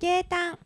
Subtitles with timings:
[0.00, 0.58] ゲータン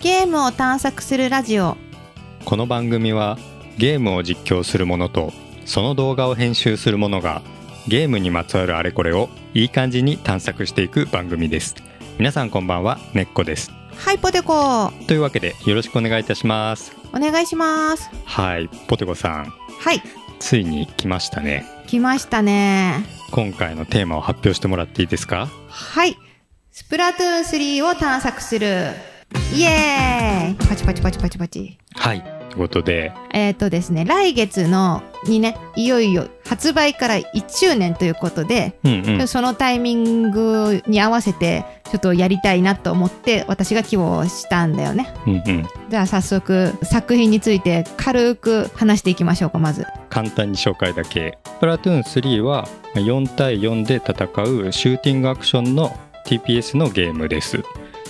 [0.00, 1.76] ゲームを探索するラジオ。
[2.44, 3.38] この番組は
[3.78, 5.32] ゲームを実況する者と
[5.66, 7.42] その動画を編集する者が
[7.86, 11.76] ゲームにまつわるあれこれをいい感じに探索していく番組です。
[12.18, 13.70] 皆さんこんばんはねっこです。
[13.96, 14.86] はいポテコ。
[14.86, 16.92] おというわけでよろしくお願いいたします。
[17.20, 18.10] 願いします。
[18.24, 19.44] はいポテコさん。
[19.44, 20.02] はい
[20.40, 21.64] ついに来ましたね。
[21.86, 23.04] 来ましたね。
[23.30, 25.48] 今回のテーマを発表してもらっていいですか？
[25.68, 26.16] はい。
[26.72, 28.66] スプラトゥーン3を探索する。
[29.54, 30.68] イエーイ。
[30.68, 31.78] パチパチパチパチパチ。
[31.94, 33.12] はいことで。
[33.32, 39.28] えっ、とですね来月のにねいよいよ発売から1周年ということで、うんうん。
[39.28, 45.12] そのタイミングに合わせてちょっとやりたいなと思って私が希望したんだよね。
[45.26, 45.68] うんうん。
[45.88, 49.86] じゃあ早速作品について軽く話していきましょうかまず。
[50.08, 51.38] 簡単に紹介だけ。
[51.44, 57.62] スプラトゥーン3は4対4で戦うシューティングアクションの TPS のゲームです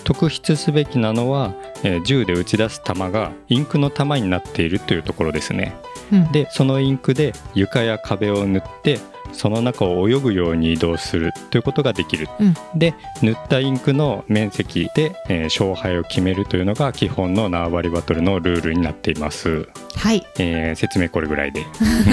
[0.05, 5.75] 特筆すべきなのは、えー銃で撃ち出す弾がインクの弾になっているというところですね。
[6.13, 6.33] うん。
[6.33, 8.99] でそのインクで床や壁を塗って
[9.33, 12.55] その中を泳ぐように移動するということができる、うん。
[12.75, 20.27] で塗ったインクの面積で、えー勝敗を決めるというのが基本の縄張りバトルのルールになっています、はい。
[20.39, 21.65] えー説明これぐらいで。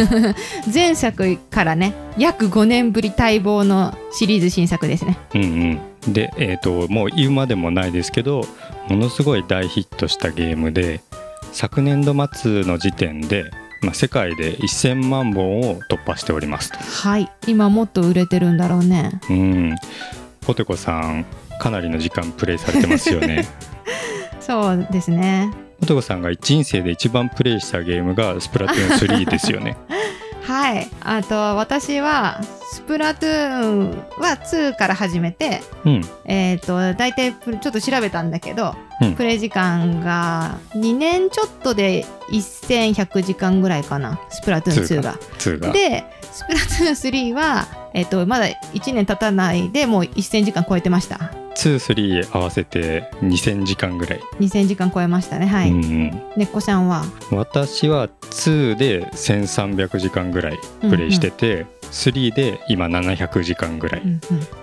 [0.73, 5.17] 前作からね約5年ぶり待望のシリーズ新作ですね。
[5.35, 8.45] うんうん、で、えー、ともう言うまでもないですけど
[8.89, 11.01] ものすごい大ヒットしたゲームで
[11.51, 13.45] 昨年度末の時点で、
[13.81, 16.79] まあ、世界で1000万本を突破しておりますと。
[16.79, 19.75] はい今もっと売れてるんだろうねうん、
[20.41, 21.25] ポテコさん
[21.59, 23.47] かなりの時間プレイされてますよね。
[24.39, 29.77] そうですねポテコさんが人生で一番プレイしたゲームがスプラトゥーン3ですよね。
[30.47, 30.89] はい。
[31.01, 39.15] あと私はスプラトゥーンは2から始めてうん、えっ、と大体ちょっと調べたんだけど、うん。
[39.15, 45.15] プレイ時間が2年ちょっとで1100時間ぐらいかなスプラトゥーン2が。
[45.15, 45.71] 2が。
[45.73, 54.19] でスプラトゥーン3は、えっとまだ1年経たないでもう1000時間超えてました2、3合わせて2000時間ぐらい。
[54.39, 56.11] 2000時間超えましたねはい、うんうん。
[56.61, 57.03] ちゃんは？
[57.31, 64.19] 私は2で1300時間ぐらいプレイしてて、3で今700時間ぐらい、うんうん。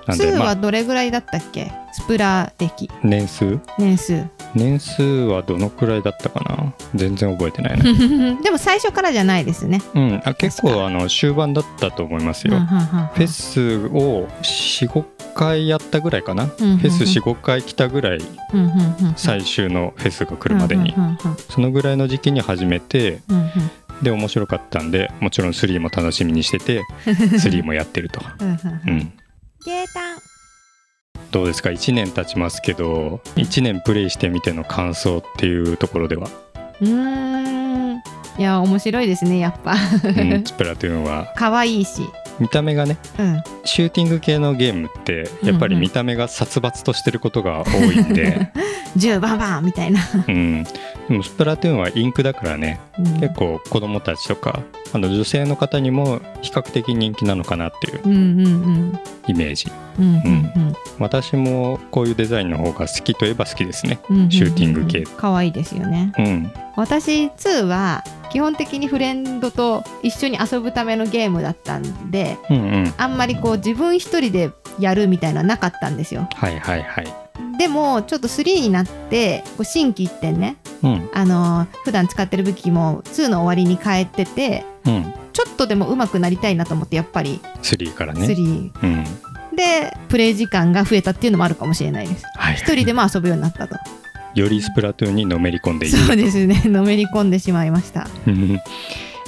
[0.06, 0.48] なんで2まあ。
[0.48, 1.72] はどれぐらいだったっけ？
[1.92, 2.90] スプラ歴。
[3.02, 3.60] 年数？
[3.78, 4.24] 年数。
[4.54, 6.74] 年数はどのくらいだったかな？
[6.94, 7.84] 全然覚えてないな。
[8.42, 9.80] でも最初からじゃないですね。
[9.94, 10.22] うん。
[10.24, 12.86] あ結構あの終盤だったと思いますよ、うんうんうんうん。
[12.86, 15.04] フェスを45
[15.34, 16.78] 回やったぐらいかな、うんうんうん。
[16.78, 18.18] フェス45回来たぐらい。
[18.18, 18.22] う
[18.56, 19.14] んうんうんうん。
[19.16, 21.18] 最終のフェスが来るまでに、うんうんうん。
[21.48, 23.50] そのぐらいの時期に始めてうんうん
[24.04, 29.12] で面白かったんでもちろん3も楽しみにしてて 3もやってると、うん
[31.31, 36.28] どうですか？1年経ちますけど1年プレイしてみての感想っていうところでは、
[36.81, 38.03] うーん。
[38.37, 39.72] いや面白いですねやっぱ。
[39.72, 41.32] うん、 スプラトゥーンは。
[41.36, 42.03] 可愛いし。
[42.41, 43.42] 見た目がねうん。
[43.65, 48.50] シューティング系のゲームってやっぱり見た目が殺伐としてることが多いんで、
[48.97, 50.66] 銃バンバンみたいな、うん、
[51.09, 52.81] でもスプラトゥーンはインクだからね。
[52.98, 53.20] うん。
[53.20, 58.00] 結構子供たちとかあの女性の方にも比較的人気なのかなっていう
[59.26, 59.70] イメージ。
[60.98, 64.00] 私もこういうデザインの方が好きといえば好きですね。
[64.09, 65.04] うんうんシューティング系。
[65.16, 66.12] 可愛いですよね。
[66.19, 66.53] うん。
[66.76, 72.94] 私2は基本的にフレンドと一緒に遊ぶためのゲームだったんでうんうん。
[72.97, 76.28] あんまりこう自分一人でやるみたいなのなかったんですよ。
[76.34, 77.23] はいはいはい
[77.64, 81.10] でもちょっと3になってこう新規一点ねうん。
[81.14, 85.14] あのー普段使ってる武器も2の終わりに変えててうん。
[85.32, 87.41] ちょっとでも上手くなりたいなと思ってやっぱり。
[87.62, 88.26] 3からね。
[88.26, 89.04] 3うん。
[89.56, 92.24] でプレイ時間が増えたっていうのもあるかもしれないです。
[92.36, 92.56] はい。
[92.56, 93.76] 一人でも遊ぶようになったと。
[94.34, 96.64] よりスプラトゥーンにのめり込んでいるそうですね。
[96.66, 98.06] のめり込んでしまいました。
[98.26, 98.60] う ん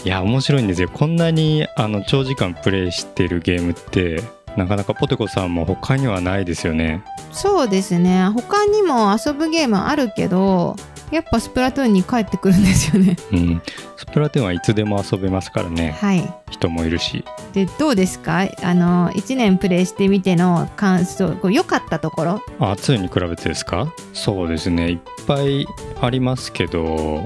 [0.05, 0.91] いや面白いんですよ。
[0.93, 4.23] こんなにあの長時間プレイしてるゲームって
[4.57, 7.03] なかなかポテコさんも他にはないですよね。
[7.33, 8.29] そうですね。
[8.35, 10.77] 他にも遊ぶゲームあるけど
[11.11, 13.17] やっぱスプラトゥーンに帰ってくるんですよね。
[13.33, 13.63] うん。
[13.97, 15.97] スプラトゥーンはいつでも遊べますからね。
[16.01, 16.35] はい。
[16.51, 17.25] 人もいるし。
[17.53, 18.49] でどうですか？
[18.63, 22.43] あの1年プレイしてみての感想こう良かったところ？
[22.59, 23.93] あ2に比べてですか？
[24.15, 24.91] そうですね。
[24.91, 25.67] いっぱい
[26.01, 27.25] ありますけど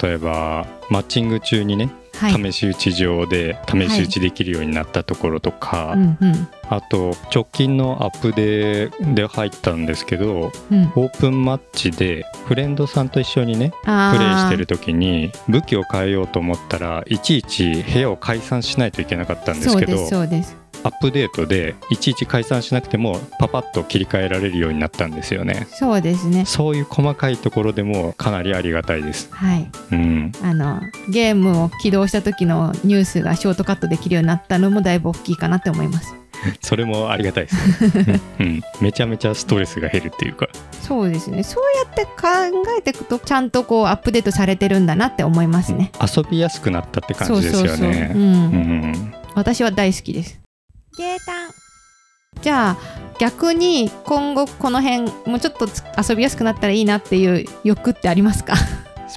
[0.00, 5.96] 例えばマッチング中にねはい試し打ち上で試し打ちできるようになったところとか、
[6.68, 10.92] あと直近のアップデで入ったんですけどうん。
[10.94, 25.66] オープンマッチでフレンドさんと一緒にねプレイしてる時に武器を変えようと思ったらいちいち部屋を解散しないといけなかったんですけどそうですアップデートでいちいち解散しなくてもパパッと切り替えられるようになったんですよね。
[25.70, 26.44] そうですね。
[26.44, 29.28] そういう細かいところでもかなりありがたいです。
[29.32, 29.70] はい。
[29.92, 30.32] うん。
[30.42, 36.14] あのゲームを起動した時のニュースがショートカットできるようになったのもだいぶ大きいかなって思います。
[36.60, 40.48] それもありがたいですね、 うん、めちゃめちゃストレスが減るっていうか。
[40.80, 42.28] そうですねそうやって考
[42.76, 50.41] えていくとちゃんとこうアップデートされてるんだなって思いますね、遊びやすくなったって感じですよそうそうそう、うねんうん私は大好きです
[50.96, 51.50] ゲータン
[52.42, 52.76] じゃあ
[53.18, 55.66] 逆に今後この辺もうちょっと
[56.08, 58.54] 遊びやすくなったらいいなっていう欲ってありますか？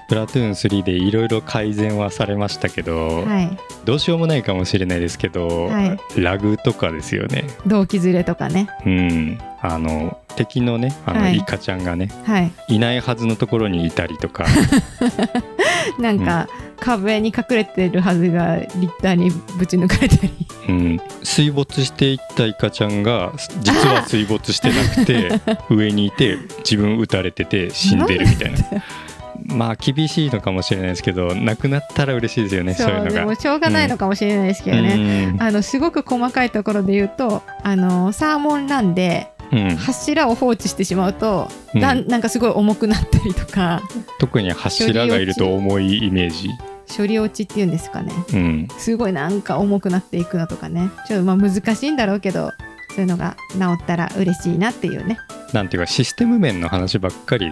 [0.07, 3.57] プラトゥーン3でいろいろ改善はされましたけど、はい。
[3.85, 6.21] どうしようもないかもしれないですけど、はい。
[6.21, 7.45] ラグとかですよね。
[7.65, 8.69] 動機ずれとかね。
[8.85, 9.39] うん。
[9.61, 11.37] あの敵のねあの、はい。
[11.37, 12.51] イカちゃんがねはい。
[12.67, 14.45] いないはずのところにいたりとか。
[15.99, 16.47] なんか、
[16.79, 20.33] 壁に隠れてるはずがリッターにぶち抜かれたり。
[20.67, 28.57] うん、水没していったイカちゃんが実は水没してなくて 上にいて自分撃たれてて死んでるみたいな
[29.45, 33.09] まあ厳しいのかもしれないですけどなくなったら嬉しいですよねそういうのが。
[33.11, 35.41] でもしょうがないのかもしれないですけどね、うん。
[35.41, 39.75] あのすごく細かいところで言うとあのサーモンランでうん。
[39.75, 43.81] 柱を放置してしまうと、うんなんかすごい重くなったりとか。
[44.19, 46.49] 特に柱がいると重いイメージ、
[46.95, 48.11] 処理落ちっていうんですかね。
[48.33, 50.89] うん、すごいなんか重くなっていくのとかね。
[51.07, 52.51] ちょっとまあ難しいんだろうけど
[52.95, 55.17] そういうのが治ったら嬉しいなっていうね
[55.53, 57.49] なんていうかシステム面の話ばっかり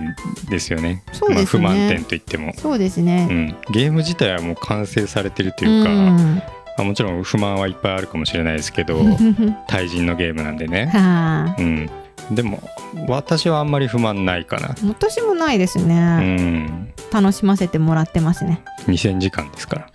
[0.50, 1.04] ですよね。
[1.30, 1.36] ね。
[1.36, 6.38] まあ、不満点といっても、そうですうね、ん、ゲーム自体はもう完成されてるとういうか、ん。
[6.38, 6.44] ま
[6.80, 9.00] あもちろん不満はいっぱいあるかもしれないですけど
[9.68, 11.90] 対人のゲームなんでね、はあうん、
[12.32, 12.68] でも
[13.08, 18.64] 私はあんまり不満ないかな、私もないですうね、ん、楽しませてもらってますね。
[18.88, 19.88] 2000時間ですから。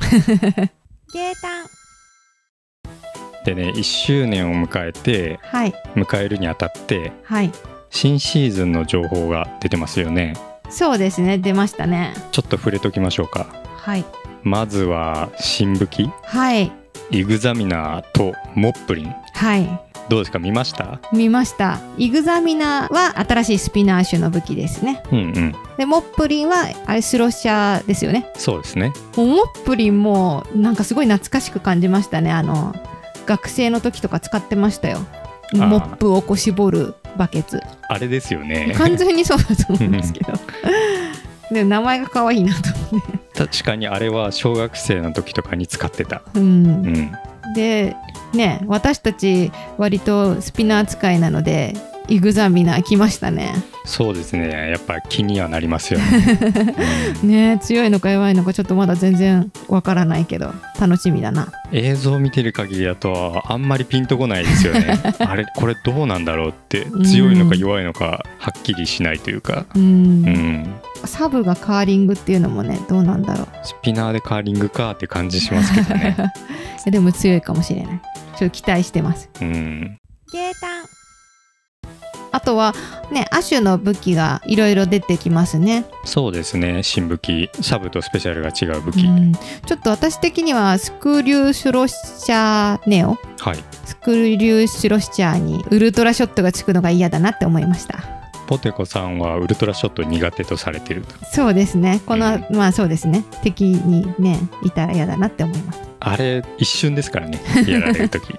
[1.12, 1.78] ゲータン
[3.44, 5.74] でね1周年を迎えてはい。
[5.96, 7.50] 迎えるにあたってはい
[7.90, 10.34] 新シーズンの情報が出てますよね。
[10.70, 11.38] そうですね。
[11.38, 12.14] 出ましたね。
[12.32, 13.46] ちょっと触れときましょうか。
[13.76, 14.04] はい。
[14.42, 16.10] まずは新武器。
[16.24, 16.70] はい。
[17.10, 19.14] イグザミナーとモップリン。
[19.32, 19.80] はい。
[20.10, 20.38] どうですか？
[20.38, 21.00] 見ました？
[21.12, 21.80] 見ました。
[21.96, 25.02] イグザミナは新しいスピナー種の武器ですね。
[25.10, 25.54] うんうん。
[25.76, 28.30] でモップリンはあれスロッシャーですよね。
[28.34, 28.92] そうですね。
[29.16, 32.30] もうモップリンもなんかすごい懐かしく感じましたね。
[32.30, 32.74] あの
[33.26, 34.98] 学生の時とか使ってましたよ。
[35.52, 35.66] ー。
[35.66, 37.60] モップをこう絞るバケツ。
[37.88, 38.72] あれですよね。
[38.76, 40.32] 完全にそうだと思うんですけど。
[41.52, 42.60] でも名前が可愛いなと
[42.92, 43.18] 思って。
[43.34, 46.22] 確かにあれは小学生の時とかに使ってた。
[46.34, 46.66] うん。
[46.66, 47.12] うん。
[47.54, 47.96] で
[48.34, 51.74] ね私たち割とスピナー使いなので
[52.08, 53.54] イグザミナー来ましたね。
[53.84, 54.70] そうですね。
[54.70, 56.38] やっぱ気にはなりますよね、
[57.22, 57.28] うん。
[57.28, 61.52] ね強いのか弱いのかちょっとまだ全然わからないけど楽しみだな。
[61.72, 64.98] 映像を見てる限りだとあんまりピンとこないですよね。
[65.20, 69.86] あれこれどうなんだろうって強いのか弱いのかはっきりしないというか、うん、う
[70.30, 73.48] ん、サブがカーリングっていうのもねどうなんだろう。
[73.62, 76.16] スピナーでカーリングかって感じしますけどね、
[76.90, 78.00] でも強いかもしれない。
[78.38, 79.28] ちょっと期待してます。
[79.40, 79.98] うん、
[80.32, 80.97] ゲータン
[82.32, 82.74] あとは
[83.10, 86.82] ねアシュの武器がいろいろ出てきますね、そうですね。
[86.82, 87.50] 新武器。
[87.60, 93.16] サブとスペシャルが違う武器、うん、ちょっと私的にはスクリューシュロッシャーネオ。
[93.38, 93.56] はい。
[93.84, 97.98] スクリューシュロッシャーにウルトラショットがつくのが嫌だなって思いました。
[98.46, 101.14] ポテコさんはウルトラショット苦手とされてると。
[101.26, 102.00] そうですね。
[102.06, 103.24] この、うまあそうですね。
[103.42, 105.80] 敵にねいたら嫌だなって思います。
[106.00, 107.40] あれ一瞬ですからね。
[107.66, 108.34] やられる時、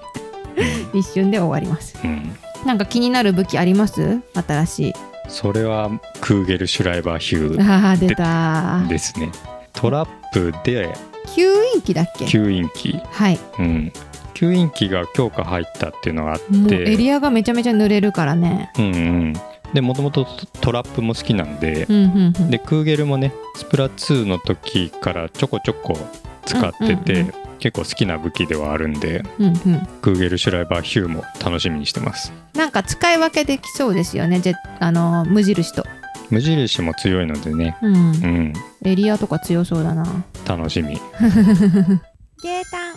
[0.93, 1.95] 一瞬で終わります。
[2.03, 4.19] うんうんなんか気になる武器あります？
[4.33, 4.93] 新しい。
[5.27, 5.89] それは
[6.21, 8.85] クーゲル・シュライバー・ヒューああ出た。
[8.87, 9.31] ですね。
[9.73, 10.93] トラップで
[11.27, 11.43] 吸
[11.75, 12.25] 引機だっけ？
[12.25, 13.39] 吸引機、はい。
[13.59, 13.93] うん、
[14.33, 16.91] 吸引機が強化入ったっていうのがあって。
[16.91, 18.71] エリアがめちゃめちゃ濡れるからね。
[18.77, 19.33] うんうん。
[19.73, 20.25] でもともと
[20.61, 21.85] トラップも好きなんで。
[21.87, 22.49] うんうんうん。
[22.49, 25.97] でクーゲルもねスプラ2の時からちょこちょこ
[26.45, 29.53] 使ってて、うんうんう結構好きな武器ではあるんでうんうん。
[30.01, 32.31] クーゲル・シュライバー・ヒューも楽しみにしてます。
[32.53, 34.41] なんか使い分けできそうですよね
[34.79, 35.83] あの無印と。
[36.29, 37.75] 無印も強いのでね。
[37.81, 37.95] うん。
[37.95, 38.53] うん。
[38.85, 40.05] エリアとか強そうだな。
[40.47, 41.01] 楽しみ。
[42.41, 42.93] ゲータ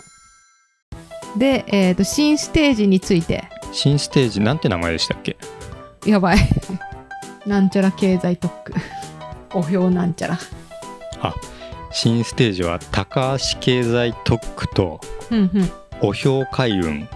[1.35, 1.39] ン。
[1.39, 3.43] で、えー、と新ステージについて。
[3.73, 5.35] 新ステージなんて名前でしたっけ？
[6.05, 6.37] やばい。
[7.45, 8.73] なんちゃら経済特区。
[9.53, 10.39] お表なんちゃら。
[11.21, 11.33] あ
[11.93, 14.99] 新ステージは高橋経済特区と
[16.01, 17.07] お評開運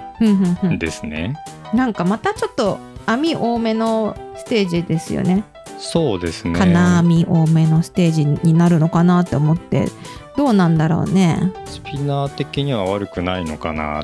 [0.77, 1.35] ですね、
[1.73, 5.43] なんかまたちょっと網多めのステージですよね
[5.79, 9.87] そうですね金網多めのステージになるのかなって思って
[10.35, 14.03] どうなんだろうねスピナー的には悪くないのかなっ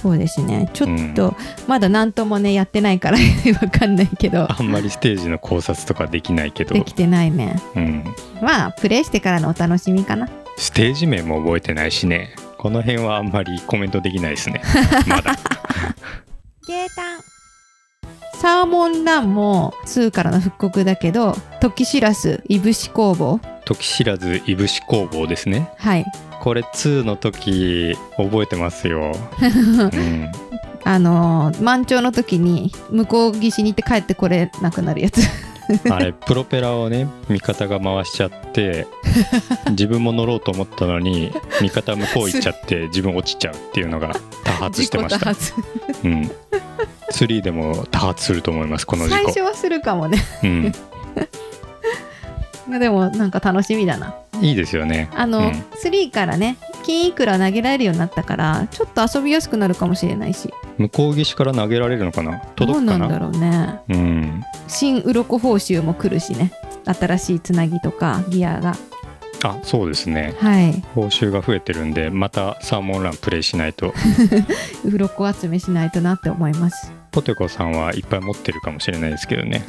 [0.00, 0.70] そうですね。
[0.72, 1.34] ちょっと
[1.66, 3.18] まだ何ともねやってないから
[3.60, 4.46] わかんないけど。
[4.50, 6.74] あんまりステージの考察とかできないけど。
[6.74, 7.60] で、きてないね。
[7.74, 8.04] うん、
[8.40, 10.28] まあプレイしてからのお楽しみかな。
[10.56, 12.34] ステージ名も覚えてないしね。
[12.58, 14.62] この辺はあんまりコメントできないですね。
[15.06, 15.36] まだ。
[16.66, 17.20] ゲータン
[18.34, 23.40] サーモンランも2からの復刻だけど時知らずいぶし工房。
[23.64, 25.70] 時知らずいぶし工房ですね。
[25.76, 26.04] はい
[26.48, 29.12] これ2の時覚えてますよ、
[29.42, 30.32] うん、
[30.82, 35.20] あのー満潮の時に向こう岸に行って帰ってこれなくなるやつ。
[35.92, 38.86] あれプロペラをね味方が回しちゃって
[39.72, 44.14] 自分も乗ろうと思ったのに味方向こう行っちゃって 自分落ちちゃうっていうのが
[44.44, 46.30] 多発してました、うん、
[47.12, 50.18] 3でも多発すると思いますこの事故、最初はするかもね。
[50.42, 50.46] う
[52.76, 55.10] ん、でもなんか楽しみだないいですよね。
[55.14, 55.44] あの、うん。
[55.46, 60.52] 3からね金いくら投げられるようになったからちょっと遊びやすくなるかもしれないし。
[60.78, 62.32] 向こう岸から投げられるのかな？
[62.32, 62.98] どう届くかな？
[62.98, 63.80] なんだろうね。
[63.88, 64.44] うん。
[64.66, 66.52] 新鱗報酬も来るしね。
[66.84, 68.76] 新しいつなぎとかギアが。
[69.44, 70.34] あそうですね。
[70.40, 70.82] はい。
[70.94, 73.94] 報酬が増えてるんでまたサーモンランプレイしないと。
[74.84, 79.64] 鱗集めしないとなって思いますポテコさんはいっぱい持ってるかもしれないですけどね。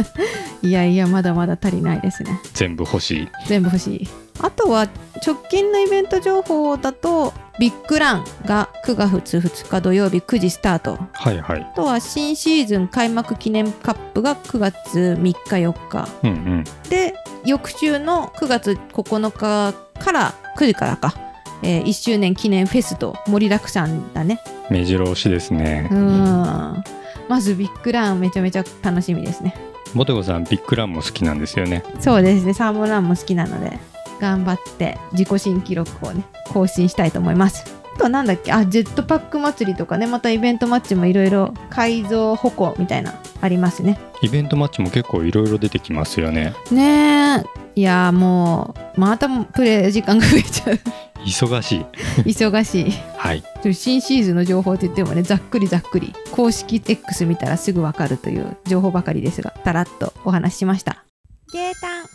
[0.62, 2.40] いやいやまだまだ足りないですね。
[2.54, 3.28] 全部欲しい。
[3.46, 4.08] 全部欲しい。
[4.42, 4.88] あとは
[5.24, 10.98] 直近のイベント情報だとビッグランが9月2日土曜日9時スタート。
[11.12, 11.60] はいはい。
[11.60, 16.08] あとは新シーズン開幕記念カップが9月3日4日。
[16.22, 16.64] うんうん。
[16.88, 21.14] で翌週の9月9日から9時からか、
[21.62, 24.40] えー1周年記念フェスと盛りだくさんだね。
[24.70, 25.88] 目白押しですね。
[25.90, 26.84] うん。
[27.28, 29.54] まずビッグランめちゃめちゃ楽しみですね。
[29.94, 31.82] ポテコさんビッグランも好きなんですよね。
[31.98, 32.54] そうですね。
[32.54, 33.78] サーモンランも好きなので
[34.20, 37.64] 頑張って自己新記録をね更新したいと思います。
[37.94, 38.52] あとはなんだっけ？
[38.52, 40.06] あジェットパック祭りとかね。
[40.06, 43.98] またイベントマッチもいろいろ改造歩行みたいなありますね。
[44.22, 46.54] イベントマッチも結構いろいろ出てきますよね。
[46.70, 47.44] ねえ。
[47.76, 50.78] いやーもうまたプレイ時間が増えちゃう
[51.26, 51.86] 忙しい。
[52.22, 52.90] 忙しい。
[53.16, 53.44] はい。
[53.74, 56.12] 新シーズンの情報って言ってもねざっくりざっくり。
[56.32, 61.04] 公式 X 見たらすぐわかるという情報ばかりですがたらっとお話ししました。
[61.52, 62.06] ゲータン。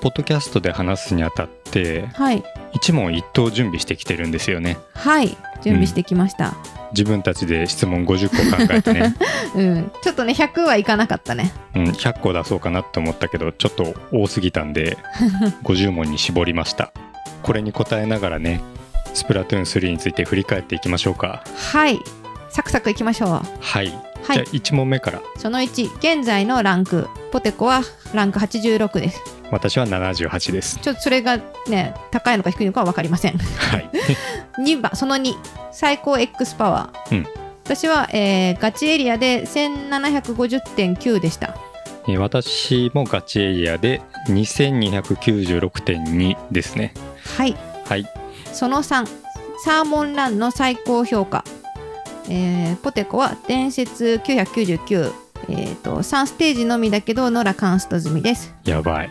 [0.00, 2.42] ポッドキャストで話すにあたってはい。
[2.72, 4.78] 一問一答準備してきてるんですよね。
[4.94, 5.36] はい。
[5.62, 6.56] 準備してきました、
[6.90, 9.14] 自分たちで質問50個考えてね、
[9.54, 9.92] うん。
[10.02, 11.52] ちょっとね100はいかなかったね。
[11.74, 14.98] うん、100個出そうかなと思ったけどちょっと多すぎたんで
[15.64, 16.92] 50問に絞りました
[17.42, 18.60] これに答えながらね
[19.14, 21.42] スプラトゥーン3について振り返っていきましょうか。
[21.72, 21.98] はい。
[22.48, 23.28] サクサクいきましょう。
[23.28, 23.82] はい、はい。
[23.82, 25.20] じゃあ1問目から。
[25.36, 27.08] その1現在のランク。
[27.30, 27.82] ポテコは
[28.14, 29.20] ランク86です。
[29.50, 30.78] 私は78です。
[30.78, 33.38] ちょっとそれがね高いのか低いのかは分かりません。
[33.38, 33.90] はい。
[34.62, 34.92] 2番。
[34.94, 35.34] その2
[35.72, 37.26] 最高 X パワー、うん。
[37.64, 41.54] 私は、えーガチエリアで1750.9でした。
[42.08, 46.92] えー私もガチエリアで2296.2ですね
[47.36, 47.56] はい。
[47.86, 48.06] はい。
[48.52, 49.06] その3
[49.64, 51.44] サーモンランの最高評価、
[52.28, 55.12] えーポテコは伝説999
[55.48, 58.54] えー、と3ステージのみだけどノラカンスト済みです。
[58.64, 59.10] やばい。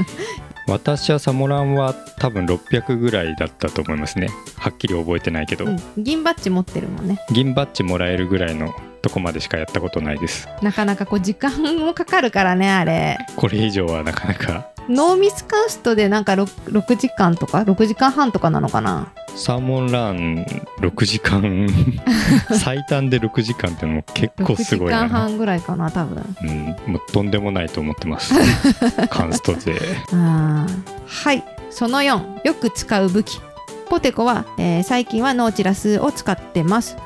[0.66, 4.28] 私はサモランは多分600ぐらいだったと思いますね。
[4.56, 5.78] はっきり覚えてないけど、うん。
[5.98, 7.18] 銀バッジ持ってるもんね。
[7.30, 10.48] 銀バッジもらえるぐらいのとこまでしかやったことないです。
[10.62, 13.18] なかなかこう時間もかかるからねあれ。
[13.36, 19.12] これ以上はなかなかノーミスカーストでなんか 6, 6時間とか6時間半とかなのかな？
[19.36, 20.44] サーモンラン
[20.80, 21.68] 6時間。
[22.62, 26.36] 最短で6時間ってのも結構すごい6時間な、半ぐらいかな多分。
[26.42, 28.34] うん、もうとんでもないと思ってます。
[29.10, 29.74] カンスト勢
[30.10, 31.42] はい。
[31.70, 33.40] その4よく使う武器。
[33.88, 36.96] ポテコは、えー最近はノーチラスを使ってます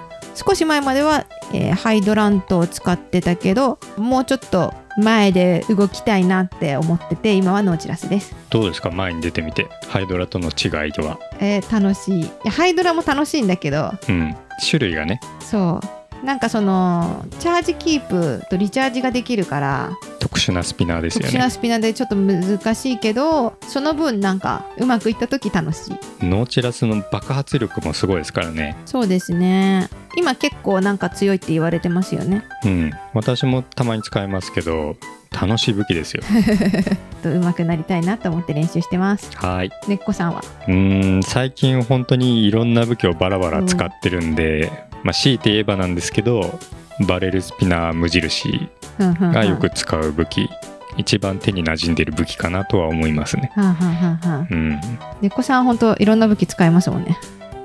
[0.46, 8.90] 少し前までは、えーハイドラントを使ってたけどもうちょっと前で動きたいなって思ってて今はノーチラスです、どうですか？
[8.90, 9.66] 前に出てみて。
[9.88, 11.18] ハイドラとの違いは。
[11.40, 12.20] えー楽しい。
[12.22, 14.36] いやハイドラも楽しいんだけどうん。
[14.68, 15.20] 種類がね。
[15.40, 21.26] そうなんかそのチャージキープとリチャージができるから特殊なスピナーですよね。
[21.28, 26.24] 特殊なスピナーでちょっと難しいけどその分なんかうまくいった時楽しい。
[26.24, 28.76] ノーチラスの爆発力もすごいですからね。
[28.84, 29.88] そうですね。
[30.16, 32.44] 今結構なんか強いって言われてますよね。
[32.64, 32.90] うん。
[33.14, 34.96] 私もたまに使いますけど
[35.30, 36.22] 楽しい武器ですよ。
[37.18, 39.30] っと上手くなりたいなと思って練習してます。
[39.36, 39.70] はい。
[39.86, 40.42] 根っこさんは？
[40.66, 46.58] うーん最近本当にいろんな武器をバラバラ使ってるんで、まあ、強いて言えばなんですけど
[47.06, 50.48] バレルスピナー無印がよく使う武器。
[50.96, 53.52] 一番手に馴染んでる武器かなとは思いますね。
[53.54, 54.80] はんはうん
[55.20, 57.16] 根っこさん本当いろんな武器使いますもんね。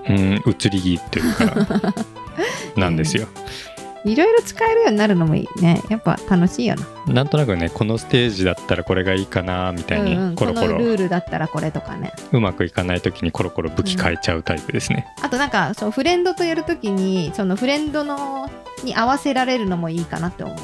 [0.08, 1.94] うん移り気っていうか
[2.78, 3.28] なんですよ
[4.06, 5.82] いろいろ使えるようになるのもいいね。
[5.90, 6.76] やっぱ楽しいよ
[7.08, 7.14] な。
[7.14, 10.68] なんとなくねこのステージだったらこれがいいかなみたいうんうんにコロコロ。
[10.68, 12.14] このルールだったらこれとかね。
[12.32, 18.50] うまくいかない時にコロコロ武器変えちゃうタイプですね、あとなんかそうフレンドとやるときにそのフレンドの
[18.84, 20.58] に合わせられるのもいいかなって思う。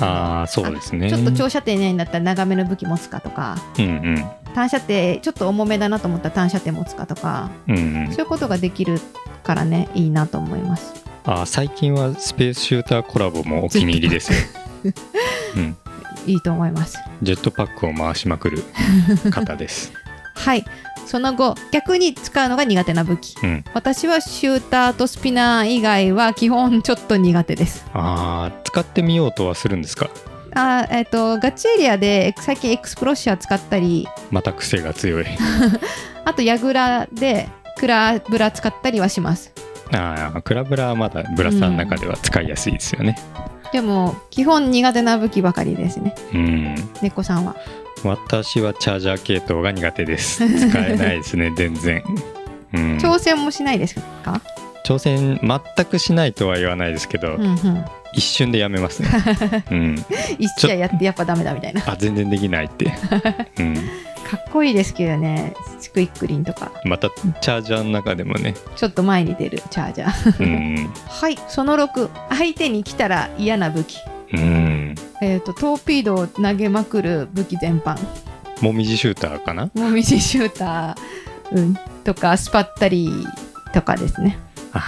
[0.00, 1.10] ああそうですね。
[1.10, 3.56] ちょっと長射程ないんだったら長めの武器持つかとか。
[3.78, 4.24] うんうん。
[4.54, 9.00] 短射程ちょっと重めだなと思ったら短射程持つかとかうんうんそういうことができる
[9.42, 10.92] からねいいなと思います
[11.24, 14.38] あー最近はスペースシューターコラボもお気に入りですよ、
[15.56, 15.76] うん、
[16.26, 16.98] いいと思います。
[17.22, 18.64] ジェットパックを回しまくる
[19.30, 19.92] 方です、
[20.34, 20.64] はい。
[21.06, 23.36] その後逆に使うのが苦手な武器。
[23.42, 27.84] うん、私はシューターとスピナー以外は基本ちょっと苦手です。
[27.92, 30.10] あー使ってみようとはするんですか？
[30.54, 34.08] あーえっ、とガチエリアで最近エクスプロッシャー使ったり。
[34.30, 35.26] また癖が強い。
[36.24, 39.50] あとヤグラでクラブラ使ったりはします
[39.94, 43.16] ああクラブラはまだブラスターの中では使いやすいですよね。
[43.72, 46.14] でも基本苦手な武器ばかりですね。
[46.34, 46.74] うん。
[47.00, 47.56] 猫さんは。
[48.04, 50.46] 私はチャージャー系統が苦手です。
[50.70, 52.02] 使えないですね全然、
[52.74, 54.40] うん、挑戦もしないですか、
[54.84, 59.08] 挑戦全くしないとは言わないですけど、うんうん、一瞬でやめますね、
[59.70, 60.04] うん、
[60.38, 61.80] 一試合やってやっぱダメだみたいな。
[61.80, 62.92] かあ全然できないって、
[63.58, 63.76] うん、
[64.36, 65.54] っこいいですけどね。
[65.80, 66.72] スクイックリンとか。
[66.84, 70.42] またチャージャーの中でもね、ちょっと前に出るチャージャー。
[70.42, 73.98] うん、 はいその6相手に来たら嫌な武器。
[74.32, 77.98] うん、えー、とトーピードを投げまくる武器全般。
[78.60, 79.70] もみじシューターかな？
[79.74, 83.26] もみじシューター、うん、とかスパッタリ
[83.74, 84.38] とかですね。
[84.72, 84.82] あ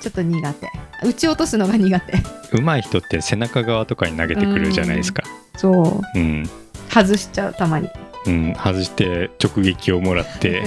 [0.00, 0.68] ちょっと苦手。
[1.02, 2.12] 撃ち落とすのが苦手。
[2.16, 5.22] ー上手い人って背中側とかに投げてくるじゃないですか、
[5.56, 6.18] そう。
[6.18, 6.50] うん。
[6.90, 7.88] 外しちゃうたまに
[8.26, 10.62] うん、外して直撃をもらって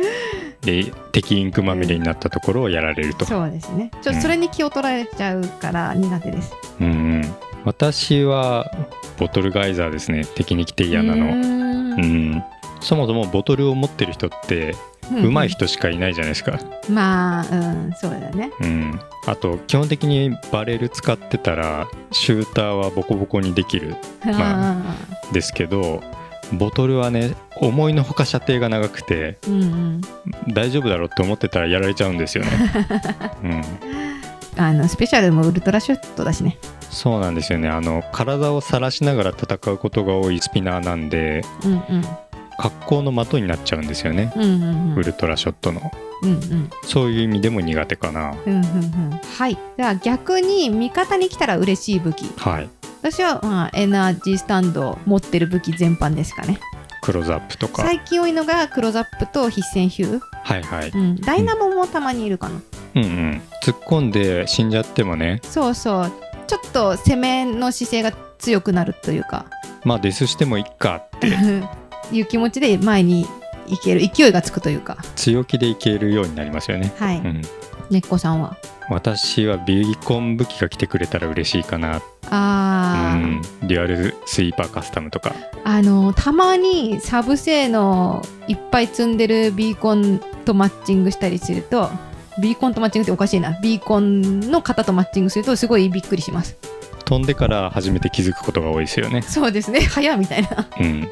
[0.62, 3.24] で敵インクまみれになったところをやられると。
[3.24, 3.90] そうですね。
[4.02, 4.20] ちょっうん。
[4.20, 8.70] とそれに気を取られちゃうから苦手です、うんうん、私は
[9.18, 10.24] ボトルガイザーですね。
[10.34, 12.30] 敵に来て嫌なうのーうん。
[12.32, 12.44] ん
[12.80, 14.74] そもそもボトルを持ってる人って
[15.10, 18.50] うん上手い人しかいないじゃないですか、まあうんそうだね。
[18.60, 23.96] うん、あと基本的にバレル使ってたらシューターはボコボコにできる。
[24.24, 26.02] まあですけど
[26.52, 30.00] ボトルはね思いのほか射程が長くてーうんうん。
[30.54, 32.50] 大丈夫だろうって思ってたらやられちゃうんですよね、
[33.44, 33.62] うん、
[34.56, 36.58] あのスペシャルもウルトラシュートだしね。
[36.90, 37.68] そうなんですよね。
[37.68, 42.04] あの体を晒しながら戦うことが多いスピナーなんでうんうん。
[42.60, 44.94] 格好の的になっちゃうんですよね、うんうんうん。
[44.96, 45.92] ウルトラショットの。
[46.22, 46.70] うんうん。
[46.82, 48.34] そういう意味でも苦手かな。
[48.46, 48.60] うんうんう
[49.14, 49.20] ん。
[49.38, 49.56] はい。
[49.76, 52.32] では逆に味方に来たら嬉しい武器。
[52.36, 52.68] はい
[53.00, 56.58] 私は、まあ、エナジースタンドを持ってる武器全般ですかね。
[57.00, 57.82] クローズアップとか。
[57.82, 60.90] 最近多いのがクローズアップと必戦ヒュー、はいはい。
[60.90, 62.60] うん、ダイナモもたまにいるかな、
[62.96, 63.42] うんうん。
[63.62, 65.40] 突っ込んで死んじゃってもね。
[65.44, 66.12] そうそう。
[66.46, 69.46] ちょっと攻めの姿勢が強くなるというか。
[69.84, 71.28] まあデスしてもいっかって。
[72.10, 73.26] いう気持ちで前に
[73.68, 74.00] 行ける。
[74.00, 74.96] 勢いがつくというか。
[75.14, 76.92] 強気でいけるようになりますよね。
[76.98, 77.42] はい、うん
[77.90, 78.56] 根っこさんは？
[78.90, 82.00] 私はビーコン武器が来てくれたら嬉しいかな。
[82.30, 83.22] あー、
[83.62, 83.68] うん。
[83.68, 85.34] デュアルスイーパーカスタムとか。
[85.64, 91.90] あのたまにサブ性能いっぱい積んでるビーコンとマッチングしたりすると
[92.40, 93.58] ビーコンとマッチングっておかしいな。
[93.60, 96.56] ビーコンの型とマッチングするとすごいびっくりします。
[97.04, 99.22] 飛んでから初めて気づくことが多いですよね。
[99.22, 99.80] そうですね。
[99.88, 100.68] 早みたいな。
[100.78, 101.08] うん。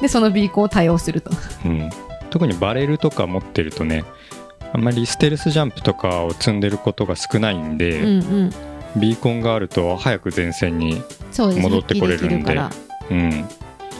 [0.00, 1.30] でそのビーコンを対応すると。
[1.64, 1.90] うん、
[2.30, 4.04] 特にバレルとか持ってるとね
[4.76, 9.00] あんまりステルスジャンプとかを積んでることが少ないんで、うんうん。
[9.00, 11.00] ビーコンがあると早く前線に、
[11.38, 12.60] 戻ってこれるんで
[13.10, 13.48] うん、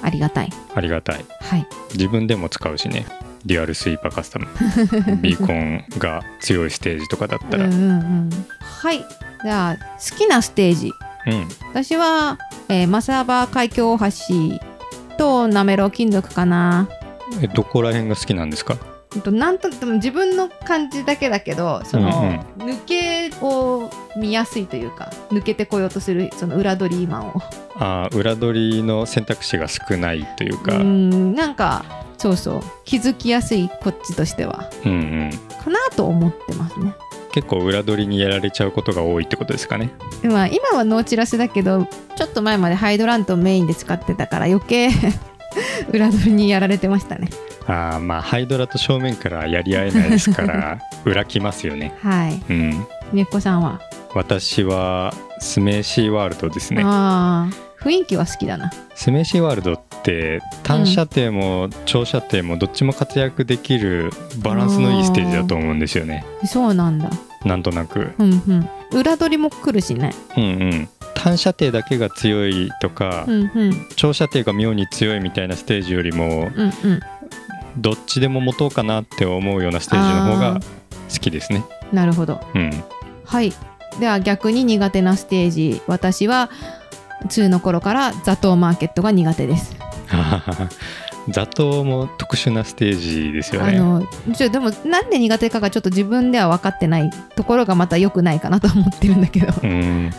[0.03, 0.51] ありがたい。
[0.75, 1.25] ありがたい。
[1.41, 1.67] はい。
[1.95, 3.07] 自分でも使うしね
[3.47, 4.49] デュアルスイーパーカスタム。
[5.23, 8.29] ビーコンが強いステージとかだったら、うん
[8.61, 8.99] はい。
[9.43, 9.77] じゃあ
[10.11, 10.93] 好きなステージ。
[11.27, 11.49] うん。
[11.73, 12.37] 私は、
[12.69, 16.87] えーマサバ海峡大橋となめろう金属かな。
[17.41, 18.77] えどこら辺が好きなんですか？
[19.31, 22.11] なんとでも自分の感じだけだけどその、
[22.59, 27.42] 抜けを見やすいというか抜けてこようとするその裏取りマンを。
[27.79, 31.85] あー裏取りの選択肢が少ないといううか、んなんか
[32.18, 32.61] そうそう。
[32.85, 34.70] 気づきやすいこっちとしては。
[34.85, 34.94] うんう
[35.26, 35.31] ん、
[35.62, 36.94] かなと思ってますね。
[37.33, 39.90] 結構裏取りにやられちゃうことが多いってことですかね。
[40.22, 44.88] まあ今はノーチラスだけどちょっと前までハイドラントをメインで使ってたから余計
[45.92, 47.29] 裏取りにやられてましたね。
[47.66, 51.92] あーまあハイドラと正面からやり合えないですから 裏きますよね。
[52.03, 52.40] はい。
[52.49, 52.87] うん。
[53.12, 53.81] 猫さんは、
[54.14, 56.83] 私はスメーシーワールドですね。
[56.85, 58.71] ああ雰囲気は好きだな。
[58.95, 66.25] スメーシーワールドって単射程も長射程もどっちも活躍できるバランスのいいステージだと思うんですよね。
[66.47, 67.11] そうなんだ。
[67.45, 68.12] なんとなく。
[68.19, 68.69] うんうん。
[68.92, 70.12] 裏取りも来るしね。
[70.37, 73.87] うんうん単射程だけが強いとか、うんうん。
[73.96, 77.00] 長射程が妙に強いみたいなステージよりもうんうん。
[77.79, 80.61] どっちでも持とうかなって思うようなステージの方が
[81.12, 81.64] 好きですね。
[81.92, 82.40] なるほど。
[82.55, 82.70] うん。
[83.24, 83.52] はい。
[83.98, 86.50] では逆に苦手なステージ私は
[87.24, 89.74] 2の頃からザトウマーケットが苦手です、
[91.31, 93.79] 座頭も特殊なステージですよね。
[93.79, 99.55] あのちょでもなんで苦手かがちょっと自分では分かってないところがまた良くないかなと思ってるんだけど。
[99.62, 100.12] うん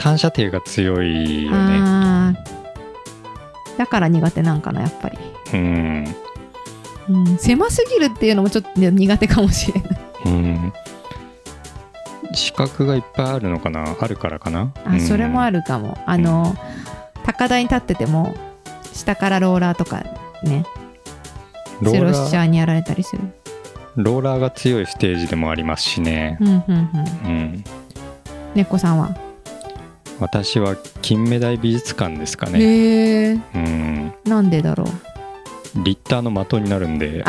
[0.00, 2.34] 単射程が強いよね。
[3.76, 5.18] だから苦手なんかなやっぱり、
[5.52, 6.16] うん。
[7.08, 10.00] うん、狭すぎるっていうのもちょっと苦手かもしれない。
[10.24, 10.72] うん。
[12.32, 13.96] 資格がいっぱいあるのかな？
[14.00, 14.72] あるからかな？
[14.86, 15.98] あそれもあるるかも。
[16.06, 16.54] あの
[17.26, 18.34] 高台に立ってても
[18.94, 20.02] 下からローラーとか
[20.42, 20.64] ね
[21.82, 23.22] ロシャーーにやられたりする。
[23.96, 26.38] ローラーが強いステージでもありますしね。
[26.40, 26.68] うんうんうん。
[26.68, 27.64] うん。
[28.54, 29.14] 猫さんは？
[30.20, 32.60] 私は金目鯛美術館ですかね。
[32.60, 34.12] へえうん。
[34.24, 34.86] なんでだろう？
[35.84, 37.24] リッターの的になるんで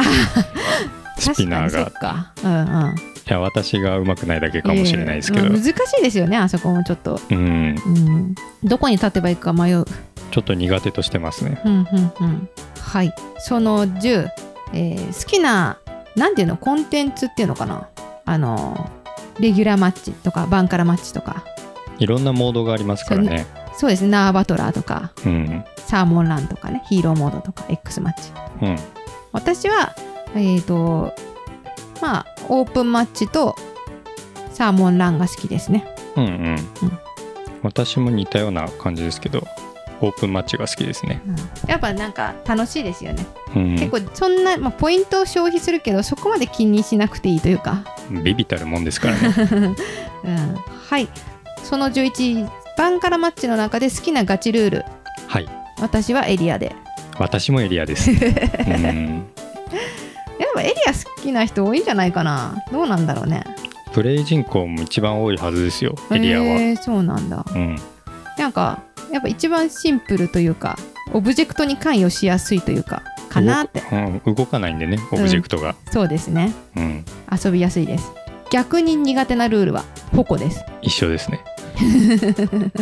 [1.18, 1.86] スピナーが。
[1.86, 2.34] 確かにそっか。
[2.44, 2.96] うんうん。
[2.96, 7.38] いや私が上手くないだけかもしれないですけど、難しいですよねあそこもちょっと、うん。
[7.38, 9.86] うん、どこに立てばいいか迷う。
[10.32, 11.62] ちょっと苦手としてますね。
[11.64, 12.50] うんうんうん。
[12.80, 13.14] はい。
[13.38, 14.28] その10、
[14.74, 15.78] えー好きな
[16.16, 17.88] なんていうのコンテンツっていうのかな？
[18.26, 18.90] あの
[19.40, 21.44] レギュラーマッチとかバンカラマッチとか
[22.02, 23.46] いろんなモードがありますからね。
[23.78, 24.10] そうですね。
[24.10, 25.64] ナーバトラーとかうん。
[25.78, 28.32] サーモンランとかねヒーローモードとか X マッチ。
[28.64, 28.78] うん。
[29.32, 29.96] 私は
[30.36, 31.14] えっ、と
[32.02, 33.56] まあオープンマッチと
[34.52, 35.86] サーモンランが好きですね。
[36.18, 36.58] うんうん。
[37.62, 39.46] 私も似たような感じですけど
[40.02, 41.22] オープンマッチが好きですね、
[41.68, 43.24] やっぱなんか楽しいですよね、
[43.56, 49.36] うん、結構そんな、まあ、ポイントを消費するけどそこまで気にしなくていいというか、ビビたるもんですからね。
[50.26, 50.56] うん、
[50.90, 51.08] はい
[51.64, 54.86] その11バンカラマッチの中で好きなガチルール。
[55.28, 55.48] はい。
[55.80, 56.76] 私はエリアで。
[57.20, 58.28] 私もエリアです、 うん、やっ
[60.56, 62.56] ぱエリア好きな人多いんじゃないかな。
[62.72, 63.44] どうなんだろうね。
[63.94, 67.46] プレイ人口も一番多いはずですよエリアは、へーそうなんだ。
[67.54, 67.78] うん。
[68.38, 70.80] なんかやっぱ一番シンプルというか
[71.14, 73.84] オブジェクトに関与しやすいというかかなって。
[73.92, 73.96] う
[74.32, 76.54] ん、動かないんでねオブジェクトが、そうですね。
[76.76, 77.06] うん。
[77.32, 78.12] 遊びやすいです
[78.52, 80.64] 逆に苦手なルールはホコです。
[80.82, 81.40] 一緒ですね、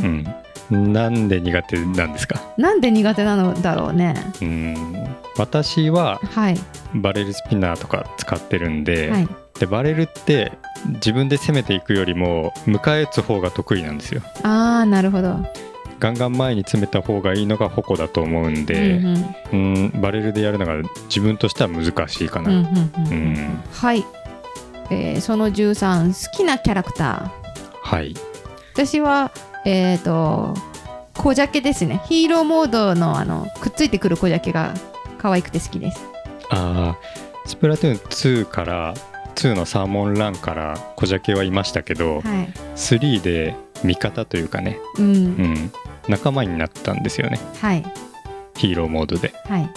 [0.72, 4.16] うん、なんで苦手なんですか、なんで苦手なのだろうね。
[4.42, 4.76] うん、
[5.38, 6.60] 私ははい。
[6.96, 9.28] バレルスピナーとか使ってるんで,、はい。
[9.60, 10.54] でバレルって
[10.96, 14.24] 自分で攻めていくよりも迎え撃つ方が得意なんですよ。
[14.42, 15.38] ああなるほど。
[16.00, 20.78] ガンガン前に詰めた方がいいのが矛だと思うんで、うんうんうん、バレルでやるのが
[21.10, 23.12] 自分としては難しいかな、うんうんうん。
[23.12, 23.64] うん。
[23.72, 24.06] はい、
[24.92, 27.32] えーその13好きなキャラクタ
[27.84, 28.14] はい。
[28.14, 28.20] ー
[28.74, 29.32] 私は
[29.66, 30.54] えっ、と
[31.18, 32.02] 小ジャケですね。
[32.06, 34.74] ヒーローモードのあのくっついてくる小ジャケが
[35.18, 36.00] 可愛くて好きです。
[36.50, 37.98] あースプラトゥーン
[38.44, 38.94] 2から
[39.36, 42.24] 2のサーモンランから小ジャケはいましたけど、はい。
[42.76, 45.72] 3で味方というかね、うん、うん、
[46.08, 47.40] 仲間になったんですよね。
[47.60, 47.84] はい。
[48.56, 49.34] ヒーローモードで。
[49.46, 49.70] はい。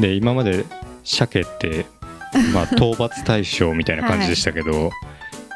[0.00, 0.64] で今まで
[1.04, 1.86] 鮭って
[2.52, 4.90] まあ討伐対象みたいな感じでしたけど、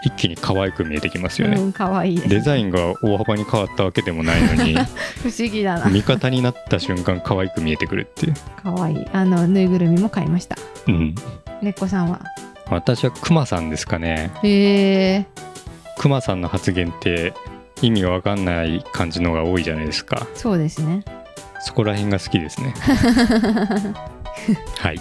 [0.02, 4.74] 一気に可愛く見えてきますよね、うん可愛いデザインが大幅に変わったわけでもないのに
[5.22, 5.86] 不思議だな。
[5.86, 9.06] 味方になった瞬間可愛く見えてくるっていう、可愛い。
[9.12, 10.56] あのぬいぐるみも買いました。
[10.86, 11.14] うん、
[11.60, 12.20] 猫さんは？
[12.70, 14.30] 私はクマさんですかね。
[14.42, 15.26] へえ。
[15.98, 17.34] クマさんの発言って
[17.82, 20.26] 意味が分かんない感じのが多いじゃないですか。
[20.34, 21.02] そうですね。
[21.60, 22.74] そこら辺が好きですね。
[24.78, 25.00] はい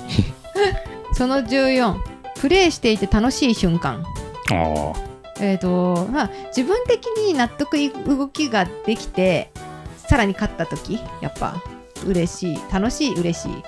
[1.19, 1.99] その14
[2.39, 4.05] プレイしていて楽しい瞬間。
[4.53, 4.93] あ
[5.41, 9.51] えーとまあ、自分的に納得いく動きができて
[9.97, 11.61] さらに勝った時やっぱ
[12.05, 12.59] 嬉しい。
[12.71, 13.61] 楽しい嬉しい、うん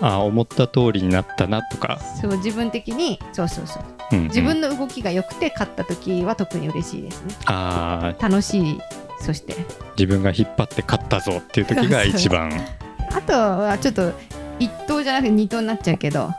[0.00, 3.82] あ思った通りになったなとか、そう自分的にそうそうそう。
[4.10, 4.24] うんうん。
[4.24, 7.36] 自分の動きが良くて勝った時は特に嬉しいですね。
[7.46, 8.20] あー。
[8.20, 8.80] 楽しい
[9.20, 9.54] そして。
[9.96, 12.50] 自分が引っ張って勝ったぞっていう時が一番。
[13.14, 14.10] あとはちょっと
[14.58, 16.30] 1等じゃなくて2等になっちゃうけど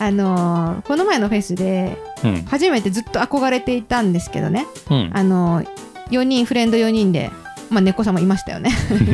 [0.00, 2.42] あのーこの前のフェスでうん。
[2.44, 4.66] 初めてずっと憧れていたんですけどね。
[4.90, 5.10] うん。
[5.14, 5.62] あの
[6.10, 7.30] 4人フレンド4人で
[7.70, 8.70] まあ猫さんもいましたよね。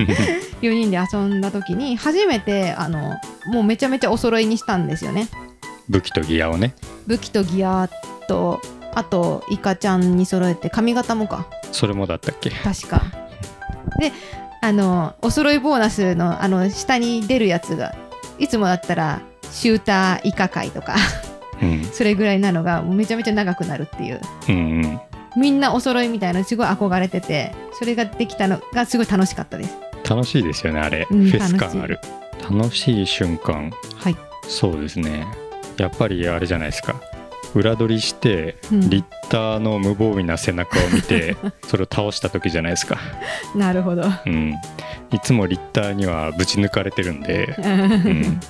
[0.63, 3.15] 4人で遊んだ時に初めてあの
[3.53, 5.29] もうめちゃめちゃお揃いにしたんですよね。
[5.89, 6.75] 武器とギアをね。
[7.07, 7.89] 武器とギア
[8.29, 8.61] と
[8.95, 11.47] あとイカちゃんに揃えて髪型もか。
[11.73, 12.51] それもだったっけ？
[12.51, 13.03] 確か。
[14.01, 14.13] で
[14.63, 17.95] あのお揃いボーナスのあの下に出るやつが
[18.39, 19.21] いつもだったら
[19.57, 20.97] シューターイカ界とか。
[21.63, 21.85] うん。
[21.87, 24.21] それぐらいなのがもうめちゃめちゃ長くなるっていう。
[24.51, 25.01] うんうん。
[25.35, 29.77] みんなお揃いみたいなのすごい憧れててそれができたのがすごい楽しかったです。
[30.09, 31.99] 楽しいですよねあれ、うんフェス感ある。
[32.51, 33.73] 楽しい瞬間。
[33.97, 34.17] はい。
[34.43, 35.27] そうですね。
[35.79, 37.01] やっぱりあれじゃないですか。
[37.55, 38.91] 裏取りして、うん。
[38.91, 41.35] リッターの無防備な背中を見て
[41.67, 42.99] それを倒した時じゃないですか。
[43.55, 44.05] なるほど。
[44.27, 44.55] うん。
[45.13, 48.41] いつもリッターにはぶち抜かれてるんで、 うん、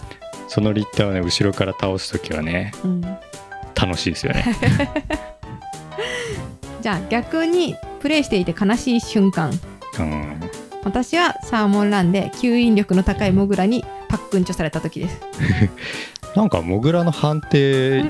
[0.48, 3.00] そのリッターをね後ろから倒す時はねうん。
[3.74, 4.44] 楽しいですよね。
[6.80, 9.50] じゃあ逆にプレイしていて悲しい瞬間。
[9.98, 10.40] うん。
[10.84, 15.20] 私はサーモンランで吸引力の高いモグラにパックンチョされた時です。
[16.36, 18.04] なんかモグラの判定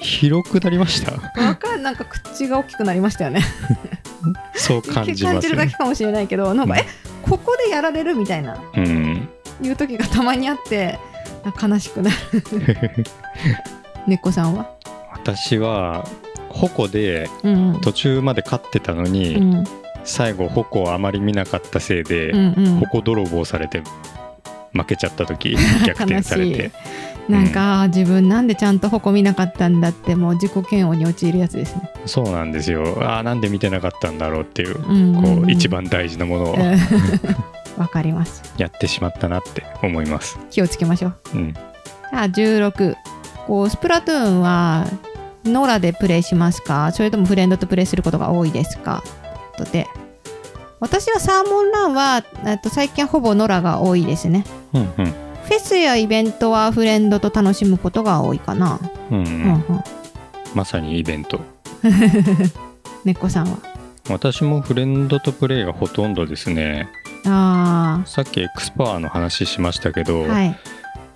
[0.00, 1.12] 広 くなりました？
[1.42, 3.42] わかんなんか口が大きくなりましたよね。
[4.54, 6.84] そう感じまするだけねかもしれないけどなんか、うんえ
[7.22, 8.56] ここでやられるみたいな。
[8.74, 9.28] うん。
[9.62, 10.98] いう時がたまにあって
[11.44, 12.16] 悲しくなる。
[14.06, 14.70] 猫さんは？
[15.12, 16.06] 私は
[16.48, 19.64] 矛でうん途中まで勝ってたのに、うん。
[20.04, 22.76] 最後矛をあまり見なかったせいで、うんうん。
[22.80, 23.82] 矛泥棒されて
[24.72, 26.70] 負けちゃった時 逆転され悲て。
[27.28, 31.90] なんか、あー自分なんでちゃんと矛見なかったんだってもう自己嫌悪に陥るやつですね。
[32.06, 32.96] そうなんですよ。
[33.02, 35.40] ああなんで見てなかったんだろうっていう、うんうんうん。
[35.42, 36.54] こう一番大事なものを。
[36.54, 36.78] うん
[37.78, 38.42] わかります。
[38.58, 41.14] やってしまったなって思います、気をつけましょう。
[41.34, 42.96] うん、じゃあ16
[43.46, 44.86] こうスプラトゥーンは
[45.44, 46.92] ノラでプレイしますか？
[46.92, 49.02] それともフレンドとプレイすることが多いですか？
[49.56, 49.86] とで
[50.80, 54.44] 私はサーモンランはえっと最近はほぼノラが多いですね。
[54.74, 54.88] うんうん。
[55.06, 58.78] フェスやイベントはフレンドと楽しむことが多いかな。
[59.10, 59.24] うんうん。
[59.24, 59.64] うんうん、
[60.54, 61.40] まさにイベント。
[63.04, 63.58] 猫さんは？
[64.10, 66.88] 私もフレンドとプレイがほとんどですね
[67.30, 70.58] あさっき X パワーの話しましたけど、あ、はい。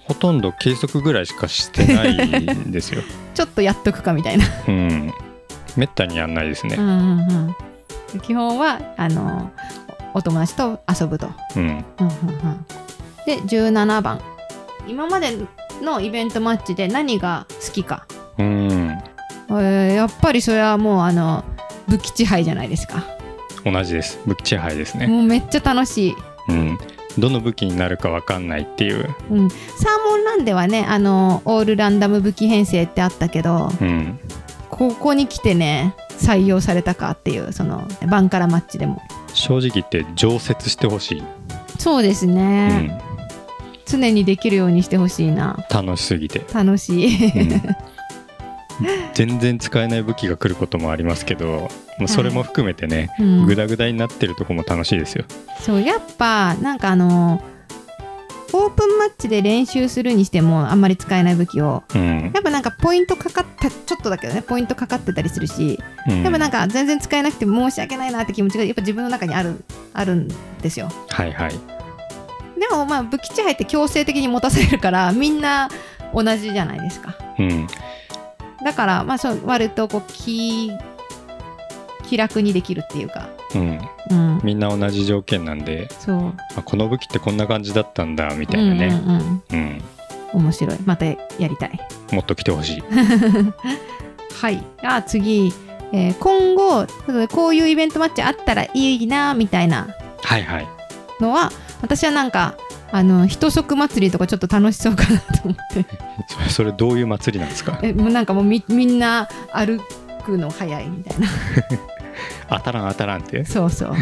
[0.05, 2.16] ほとんど計測ぐらいしかしてない
[2.55, 3.03] んですよ。
[3.35, 4.44] ちょっとやっとくかみたいな。
[4.68, 5.12] うん。
[5.77, 6.77] めったにやんないですね。
[6.77, 7.55] うんうん
[8.14, 8.20] うん。
[8.20, 9.51] 基本はあの
[10.14, 11.31] おお友達と遊ぶと。
[11.57, 11.62] うん。
[11.62, 12.66] うんうんうん。
[13.27, 14.20] で17番。
[14.87, 15.38] 今まで
[15.81, 18.07] のイベントマッチで何が好きか、
[18.38, 18.98] うん。
[19.51, 21.44] えーやっぱりそれはもうあの
[21.88, 23.05] 武器支配じゃないですか
[23.64, 24.20] 同じです。
[24.27, 25.07] 武器支配ですね。
[25.07, 26.14] もうめっちゃ楽しい、
[26.48, 26.79] うん。
[27.18, 29.14] どの武器になるかわかんないっていう。
[29.31, 29.59] うん、サー
[30.11, 34.18] モンランではねあのオールランダム武器編成ってあったけどうん。
[34.70, 39.03] ここに来てね採用されたかっていうそのバンカラマッチでも。
[39.35, 41.22] 正直言って常設してほしい、
[41.79, 43.01] そうですうね、ん、
[43.87, 45.64] 常にできるようにしてほしいな。
[45.70, 47.62] 楽しすぎて、楽しい、うん
[49.14, 53.47] 全然使えない武器が来ることもありますけどもうそれも含めてね、うん。
[53.47, 55.25] グダグダになってるとこも楽しいですよ。
[55.61, 57.42] そうやっぱなんかあの
[58.55, 62.31] オープンマッチで練習するにしてもあんまり使えない武器をうん。
[62.35, 66.23] やっぱなんかポイントかかったちょっとだけどねポイントかかってたりするし、うん。
[66.23, 69.64] でもなんか全然使えなくて申し訳ないなって気持ちがやっぱ自分の中にある
[69.95, 70.29] あるん
[70.61, 70.90] ですよ。
[71.09, 71.51] はいはい。
[71.51, 75.68] でもまあ武器支配って強制的に持たせるからみんな
[76.14, 77.16] 同じじゃないですか。
[77.38, 77.66] うん
[78.64, 80.70] だからまあそう割とこう気
[82.09, 83.29] 気楽にできるっていうか。
[83.55, 83.81] うん。
[84.11, 84.40] うん。
[84.42, 86.35] みんな同じ条件なんでそう。
[86.57, 88.87] あこの武器ってこんな感じだったんだみたいなね、
[89.51, 89.83] うんうん
[90.35, 90.79] 面白い。
[90.85, 91.79] またやりたい。
[92.11, 92.83] もっと来てほしい。
[94.40, 94.62] はい。
[94.83, 95.53] あ次、
[95.92, 96.87] えー今後、
[97.29, 99.88] こういうイベントマッチあったらいいな、みたいな。
[100.22, 100.68] はいはい。
[101.20, 102.55] のは、私はなんか、
[102.92, 105.87] あの、一足祭りとかちょっと楽しそうかなと思って。
[106.50, 107.78] それどういう祭りなんですか？
[107.83, 109.81] え、もうなんかもうみみんな歩
[110.24, 111.28] くの早いみたいな。
[112.59, 113.44] 当たらん当たらんって？
[113.44, 113.94] そうそう。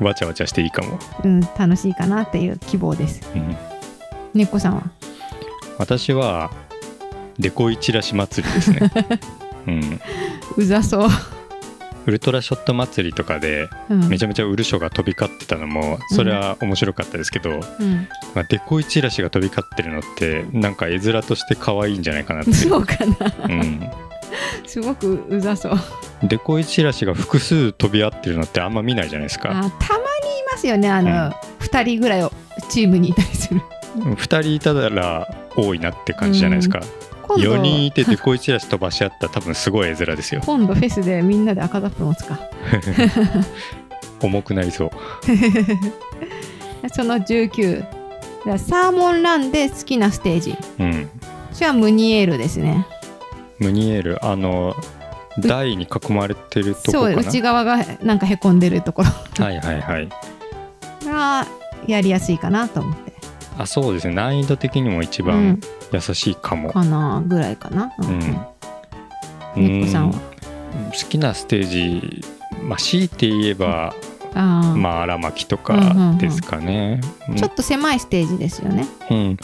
[0.02, 3.20] わちゃわちゃしていいかも、うん、楽しいかなっていう希望です。
[3.34, 3.56] うん、
[4.34, 4.82] 猫さんは？
[5.78, 6.50] 私は
[7.38, 8.90] デコイチラシ祭りですね、
[9.66, 10.00] うん、
[10.56, 11.08] うざそう。
[12.06, 23.46] ウルトラショット祭りとかでうん、めちゃめちゃウルショが飛び交ってたのもそれは面白かったですけど、うん、まあ、デコイチラシが飛び交ってるのってなんか絵面として可愛いんじゃないかなって、そうかな。
[23.48, 23.80] うん、
[24.66, 25.78] すごくうざそう。
[26.22, 29.50] デコイチラシが複数飛び合ってるのってあんま見ないじゃないですか。
[29.50, 29.70] あたまにい
[30.50, 31.32] ますよね、あの、うん。
[31.58, 32.32] 二人ぐらいを
[32.68, 33.60] チームにいたりする。
[33.96, 40.40] 2人いたら多いなって感じじゃないですか、今度4人いてデコイチラシ飛ばし合ったら多分すごい絵面ですよ。
[40.44, 42.38] 今度フェスでみんなで赤ザップ持つか
[44.20, 44.90] 重くなりそう。
[46.92, 47.86] その19
[48.44, 50.56] ではサーモンランで好きなステージ。
[50.78, 51.10] うん。
[51.52, 52.86] それはムニエールですね。
[53.58, 54.74] ムニエールあの
[55.38, 59.08] 台に囲まれてるとこそう内側がなんかへこんでるところ。
[59.44, 60.08] はいはいはい。
[61.04, 61.46] が
[61.86, 63.13] やりやすいかなと思って
[63.56, 64.14] あそうですね。
[64.14, 65.60] 難易度的にも一う番ん。
[65.92, 68.42] 優しいかも、かなぐらいかな、うん
[69.56, 69.88] うん。
[69.88, 70.16] さんは？
[70.16, 70.90] うん。
[70.90, 72.24] 好きなステージ
[72.62, 73.94] まあ強いて言えば、
[74.34, 76.18] あー、まあ荒巻とうんうんうん。
[76.18, 77.36] かですかね、うん。
[77.36, 78.86] ちょっと狭いステージですよね。
[79.10, 79.36] うん。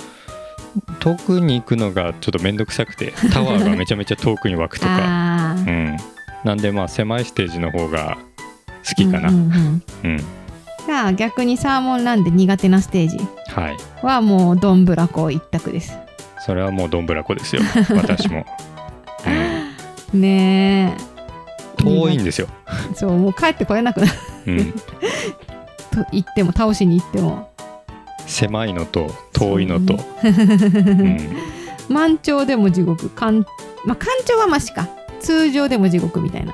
[1.01, 5.96] 遠くに行くのがちょっと面倒くさくて タワーがめちゃめちゃ遠くに湧くとか、うん、
[6.44, 8.18] なんでまあ狭いステージの方が
[8.88, 9.83] 好きかな、ううんんうん。
[10.05, 10.18] うん。
[10.87, 13.18] じゃあ逆にサーモンランで苦手なステージ？
[13.55, 13.77] はい。
[14.05, 15.97] はもうどんぶらこ一択です。
[16.45, 17.63] それはもうどんぶらこですよ。
[17.95, 18.47] 私も、
[20.13, 20.21] うん。
[20.21, 21.11] ねえ。
[21.83, 22.49] 遠いんですよ、
[22.95, 24.13] そうもう帰ってこれなくなる。
[24.47, 24.73] うん、
[25.93, 27.49] と言っても倒しに行っても。
[28.27, 31.37] 狭いのと遠いのと、そううん、
[31.89, 33.09] 満潮でも地獄。
[33.09, 33.47] 干
[33.85, 34.89] まあ干潮はマシか。
[35.21, 36.53] 通常でも地獄みたいな、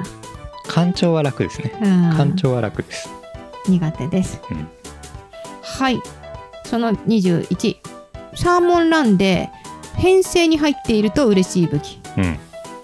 [0.69, 1.73] 干潮は楽ですね。
[1.83, 2.11] うん。
[2.11, 3.11] 干潮は楽です。
[3.69, 4.69] 苦手です、うん。
[5.63, 6.01] はい
[6.67, 7.77] その21
[8.35, 9.49] サーモンランで
[9.95, 11.99] 編成に入っていると嬉しい武器。
[12.19, 12.39] うん。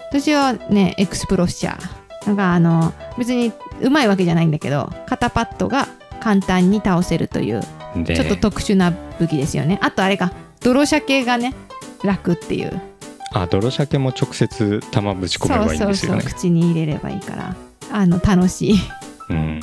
[0.09, 2.27] 私はねエクスプロッシャー。
[2.27, 5.87] なんかあの別にうまいわけじゃないんだけど肩パッドが
[6.21, 7.61] 簡単に倒せるという
[7.97, 8.15] で。
[8.15, 9.77] ちょっと特殊な武器ですよね。
[9.81, 11.53] あとあれか泥鮭がね
[12.03, 12.81] 楽っていう。
[13.33, 15.95] あ泥鮭も直接玉ぶち込めばいいんですよね。
[15.95, 17.55] そうそうそう口に入れればいいから。
[17.91, 18.75] あの楽しい。
[19.29, 19.59] うん。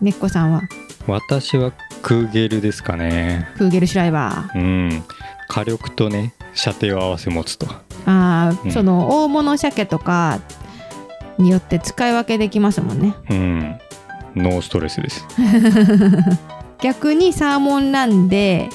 [0.00, 0.60] ねっこさんは？
[1.06, 3.48] 私はクーゲルですかね。
[3.56, 4.58] クーゲルシュライバー。
[4.58, 5.04] うん。
[5.48, 7.66] 火力とね射程を合わせ持つと。
[8.06, 8.72] あー、うん。
[8.72, 10.40] その大物鮭とか
[11.38, 13.14] によって使い分けできますもんね。
[13.30, 13.78] うん。
[14.34, 15.26] ノーストレスです。
[16.82, 18.68] 逆にサーモンランで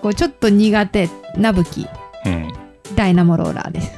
[0.00, 1.86] こうちょっと苦手な武器。
[2.24, 2.52] うん。
[2.94, 3.95] ダイナモローラーです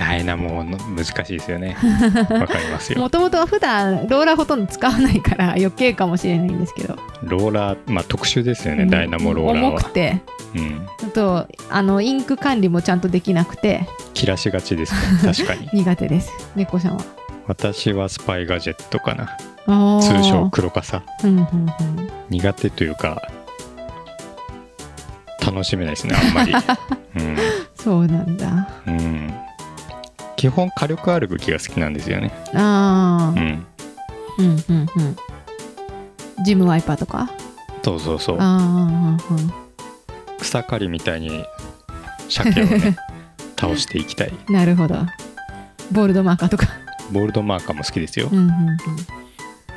[0.00, 1.76] ダイナモの難しいですよね。
[2.30, 2.98] わかりますよ。
[2.98, 8.90] もともとは普段ローラーほとんど使わないから余計かもしれないんですけど、ローラーまあ特殊ですよね、うん。
[8.90, 9.68] ダイナモローラーは。
[9.72, 10.22] 重く、て。
[10.56, 13.86] うん、あとあのインク管理もちゃんとできなくて。
[14.14, 15.68] 切らしがちですね確かに。
[15.84, 17.02] 苦手です猫さんは。
[17.46, 19.36] 私はスパイガジェットかな。
[20.00, 22.10] 通称黒傘うんうんうん。
[22.30, 23.20] 苦手というか
[25.44, 26.52] 楽しめないですねあんまり、
[27.74, 28.68] そうなんだ。
[28.86, 29.34] うんうん、
[30.40, 33.66] 基本火力ある武器が好きなんですよね、ああうん、
[34.38, 35.16] うんうんうん。
[36.42, 37.28] ジムワイパーとか？
[37.84, 38.36] そうそうそう。
[38.40, 39.18] ああ
[40.38, 41.44] 草刈りみたいに
[42.30, 42.96] 鮭をね
[43.60, 44.32] 倒していきたい。
[44.48, 44.94] なるほど。
[45.92, 46.68] ボールドマーカーとか。
[47.12, 48.30] ボールドマーカーも好きですよ。
[48.32, 48.76] うんうんうん。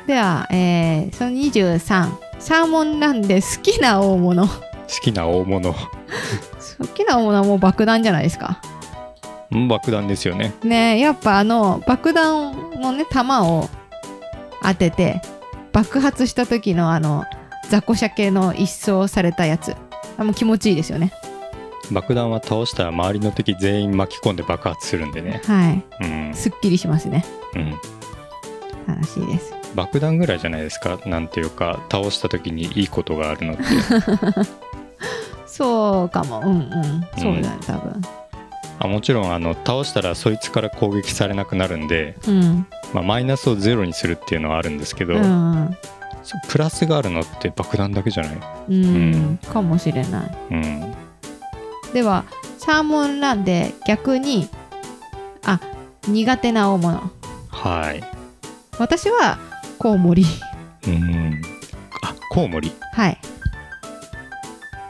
[0.06, 4.48] では、えーその23サーモンランで好きな大物。
[4.48, 4.60] 好好
[5.02, 5.74] きな大物。
[6.94, 8.62] きな大物はもう爆弾じゃないですか。
[8.62, 8.74] うん
[9.68, 10.54] 爆弾ですよね。
[10.62, 13.68] ねえやっぱあの爆弾のね弾を
[14.62, 15.20] 当てて
[15.72, 17.24] 爆発した時のあの
[17.70, 19.74] 雑魚鮭の一掃されたやつ。
[20.18, 21.12] あもう気持ちいいですよね。
[21.90, 25.40] 爆弾は倒したら周りの敵全員巻き込んで爆発するんでね。
[25.44, 25.84] はい。
[26.04, 27.24] うん、すっきりしますね。
[27.54, 27.70] うん、
[28.86, 29.54] 楽しいです。
[29.74, 30.98] 爆弾ぐらいじゃないですか？
[31.06, 33.62] なんていうか倒した時にいいことがあるのって。
[35.46, 36.40] そうかも。
[36.40, 37.06] うんうん。
[37.18, 38.02] そうだね多分
[38.78, 42.66] あもちろんあの倒したらそいつから攻撃されなくなるんで、うん。
[42.92, 45.76] まあ、マイナスをゼロにするっていうのはあるんですけど、うん
[46.48, 48.38] プラスがあるのって爆弾だけじゃない、
[48.70, 50.36] うん、かもしれない。
[50.52, 50.94] うん、
[51.92, 52.24] では
[52.56, 54.48] サーモンランで逆に
[55.44, 55.60] あ
[56.08, 57.10] 苦手な大物。
[57.48, 58.02] はい。
[58.78, 59.38] 私は
[59.78, 60.24] コウモリ。
[60.86, 61.42] うん。
[62.02, 62.72] あコウモリ。
[62.94, 63.18] はい。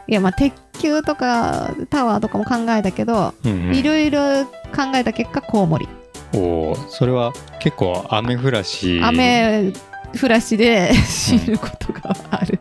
[0.07, 5.87] いやまあ鉄球とかタワーとかも考えたけど、いろいろ考えた結果コウモリ。
[6.33, 9.01] おーそれは結構雨降らし。
[9.03, 9.73] 雨
[10.19, 12.59] 降らしで 死ぬことがある、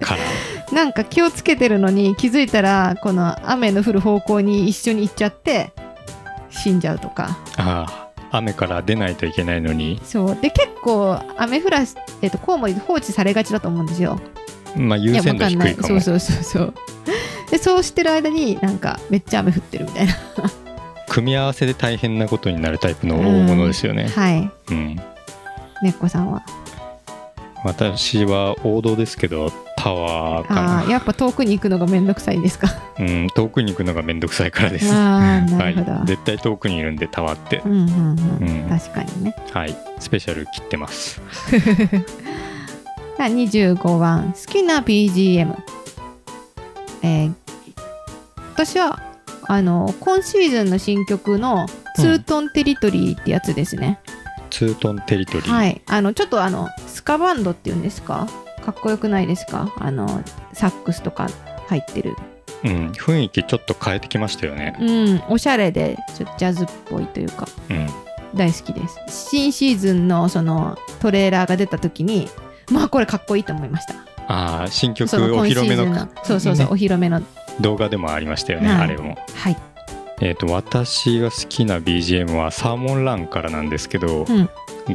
[0.00, 0.20] から
[0.72, 5.72] なんか気をつけてるのに気づいたらこの雨の降る方向に一緒に行っちゃって
[6.50, 7.38] 死んじゃうとか。
[7.56, 10.38] ああ雨から出ないといけないのに、そう。
[10.40, 14.20] で結構雨降らし、えっとコウモリ放置されがちだと思うんですよ。
[14.76, 15.88] まあ、優や先度低いかも。
[15.88, 16.74] そうそうそうそう
[17.50, 20.14] でそうしてる間になんかめっちゃ雨降ってるみたいな。
[21.08, 24.50] 組み合わせで大変なことになるタイプの大物ですよね、はい。
[24.70, 24.96] うん。
[24.96, 25.02] ね
[25.90, 26.42] っこさんは？
[27.64, 32.68] 私は王道ですけどタタワーかあなーやっぱ遠くに行くのがめんどくさいんですか？
[32.98, 34.92] うん遠くに行くのがめんどくさいからです。
[34.92, 37.62] ああ なるほど、はい、絶対遠くにいるんでタワーって。
[37.64, 37.82] うんうんう
[38.44, 38.68] ん、うん。
[38.68, 39.34] 確かにね。
[39.52, 39.76] はい。
[39.98, 41.20] スペシャル切ってます。
[41.50, 44.34] じゃあ25番。
[44.38, 45.56] 好きな BGM
[47.02, 47.32] えー
[48.58, 49.00] 私は
[49.46, 54.00] あの今シーズンの新曲の「ツートンテリトリー」ってやつですね、
[54.50, 55.80] ツートンテリトリー、はい。
[55.86, 58.26] あのちょっとあのスカバンドっていうんですか？
[58.64, 59.72] かっこよくないですか？
[59.78, 61.28] あのサックスとか
[61.68, 62.16] 入ってる。
[62.64, 64.76] うん、雰囲気ちょっと変えてきましたよね。
[64.80, 65.22] うん。
[65.28, 67.46] おしゃれでちょっとジャズっぽいというか。
[67.70, 67.88] うん。
[68.34, 68.98] 大好きです。
[69.06, 72.28] 新シーズンのそのトレーラーが出た時に
[72.72, 73.94] まあこれかっこいいと思いました。
[74.26, 77.22] ああ新曲お披露目のそうそうそう、ねお披露目の
[77.60, 78.80] 動画でもありましたよね、はい。
[78.82, 79.16] あれも。
[79.34, 79.56] はい。
[80.20, 84.48] えっ、と私が好きな BGM はサーモンランからなんですけど、うん。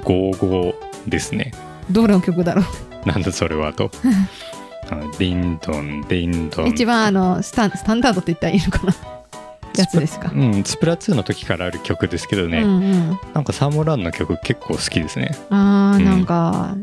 [0.04, 1.52] ゴーゴーですね。
[1.90, 2.64] どれの曲だろ
[3.06, 3.08] う？
[3.08, 3.92] なんだそれはと。
[5.18, 6.68] ディンドンディンドン。
[6.68, 8.94] 一番あのスタンスタンダードって言ったらいいのかな？
[9.76, 13.20] やつですか、うん、スプラ2の時からある曲ですけどね、うんうん。
[13.34, 15.36] なんかサーモンランの曲結構好きですね。
[15.50, 16.06] あーうん。
[16.06, 16.78] なんか、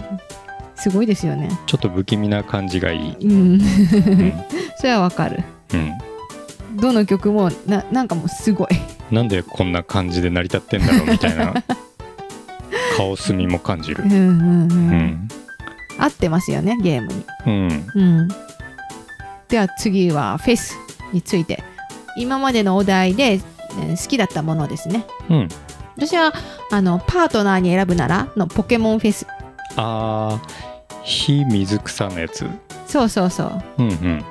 [0.75, 1.51] すごいですよね。
[1.67, 3.33] ちょっと不気味な感じがいい、うん。
[3.33, 3.61] うん。
[4.77, 8.69] それはわかるうん、どの曲もななんかもうすごい。
[9.11, 11.55] なんでこんな感じで成り立ってんだろうみたいな。
[12.97, 14.05] 顔隅も感じる。
[14.05, 15.29] うんうんう、うんん。
[15.99, 17.25] 合ってますよねゲームに。
[17.47, 17.87] うん。
[17.95, 18.29] うん。
[19.49, 20.77] では次はフェス
[21.13, 21.63] について。
[22.17, 23.41] 今までのお題で、えー
[24.03, 25.07] 好きだったものですね。
[25.29, 25.49] うん。
[25.97, 26.33] 私は
[26.73, 29.27] あのパートナーに選ぶならのポケモンフェス。
[29.77, 30.49] あー
[31.05, 32.47] 火水草のやつ。
[32.87, 33.63] そうそうそう。
[33.79, 34.25] うんうん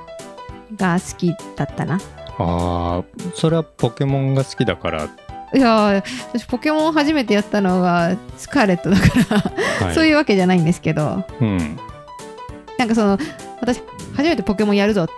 [0.75, 1.99] が好きだったな。
[2.37, 5.09] あーそれはポケモンが好きだから、
[5.53, 9.05] いやー私ポケモン初めてやったのがスカーレットだか
[9.35, 11.23] ら、はい、そういうわけじゃないんですけど。
[11.41, 11.77] うん。
[12.77, 13.17] なんかその
[13.59, 13.81] 私
[14.15, 15.09] 初めてポケモンやるぞっ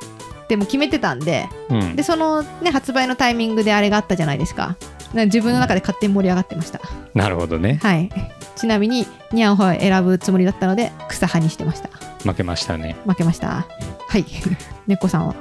[0.48, 1.96] てもう決めてたんでうん。
[1.96, 4.76] でそのね発売のタイミングであれがあったじゃないですか
[5.14, 6.80] 自分の中で勝手に盛り上がってました。
[7.14, 7.80] なるほどね。
[7.82, 8.10] はい。
[8.56, 11.90] ちなみにニャンホを選ぶつもりだったので草派にしてました。
[12.24, 12.96] 負けましたね。
[13.06, 13.66] 負けました。
[14.08, 14.26] はい。
[14.88, 15.36] 猫さんは？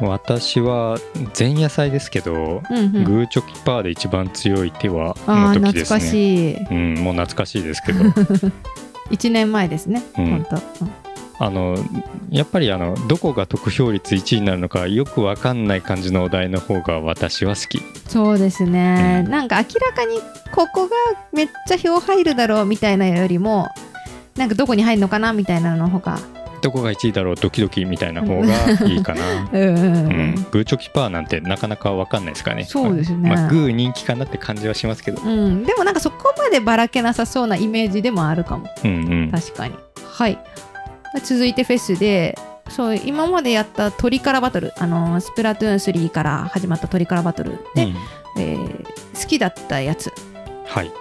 [0.00, 0.98] 私は
[1.38, 3.04] 前夜祭ですけど、うんうん。
[3.04, 6.00] グーチョキパーで一番強い手はああ懐の時ですね。
[6.00, 6.56] かしい。
[6.70, 8.04] うん、もう懐かしいですけど。
[9.10, 10.26] 1年前ですね、うん。
[10.26, 11.05] 本当、うん
[11.38, 11.76] あの
[12.30, 17.82] やっぱりあのどこが得票率1位になるのかよくわかんない感じのお題の方が私は好き。
[18.08, 19.30] そうですね、うん。
[19.30, 20.20] なんか明らかに
[20.52, 20.96] ここが
[21.32, 23.68] めっちゃ票入るだろうみたいなよりも
[24.36, 26.18] なんかどこに入るのかなみたいなの方が。
[26.62, 29.22] どこが1位だろうドキドキみたいな方がいいかな、
[29.52, 29.82] うんう
[30.32, 32.64] んグーチョキパーなんてなかなかわかんないですからね。
[32.64, 33.28] そうですね。
[33.28, 35.22] まあ、グー人気かなって感じはしますけど。
[35.22, 38.68] うん、でもなんかそこまでばらけなさそうなイメージでもあるかも。
[38.82, 38.94] うんう
[39.26, 39.30] ん。
[39.30, 39.74] 確かに。
[40.10, 40.38] はい
[41.20, 42.38] 続いてフェスで
[42.68, 47.94] そう今までやったトリカラバトルあのスプラトゥーン3から始まったトリカラバトルで、うん。
[48.38, 50.12] えー好きだったやつ。
[50.66, 50.92] はい。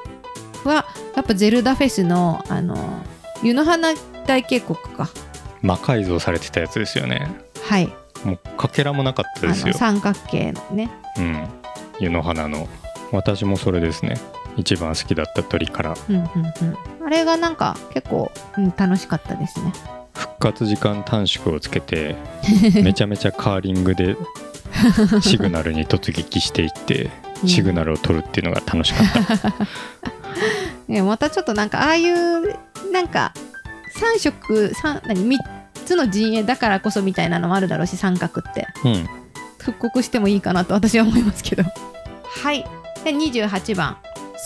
[0.64, 0.86] は
[1.16, 2.76] やっぱゼルダフェスのあの
[3.44, 3.94] 湯の花
[4.26, 5.10] 大渓谷か。
[5.62, 7.30] 魔改造されてたやつですよね。
[7.62, 7.88] はい。
[8.24, 9.68] もうかけらもなかったあですよ。
[9.68, 10.90] の三角形のね。
[11.18, 11.48] うん。
[12.00, 12.68] 湯の花の。
[13.12, 14.16] 私もそれですね。
[14.58, 16.24] 一番好きだった鳥からうんうんう
[17.04, 17.06] ん。
[17.06, 19.74] あれがなんか結構、うん、楽しかったですね
[20.16, 22.16] 復活時間短縮をつけて
[22.82, 24.16] めちゃめちゃカーリングで
[25.22, 27.12] シグナルに突撃していって
[27.44, 27.50] うん。
[27.50, 29.54] シグナルを取るっていうのが楽しかった、
[30.88, 32.58] ね、またちょっとなんかああいう
[32.92, 33.34] なんか
[33.96, 35.38] 3色三何3
[35.86, 38.68] つの陣営だからこそみたいなのもあるだろうし三角って。
[38.84, 39.10] うん。
[39.60, 41.64] 復刻してもいいかなと私は思いますけど。
[42.44, 42.66] はい。
[43.04, 43.98] で28番。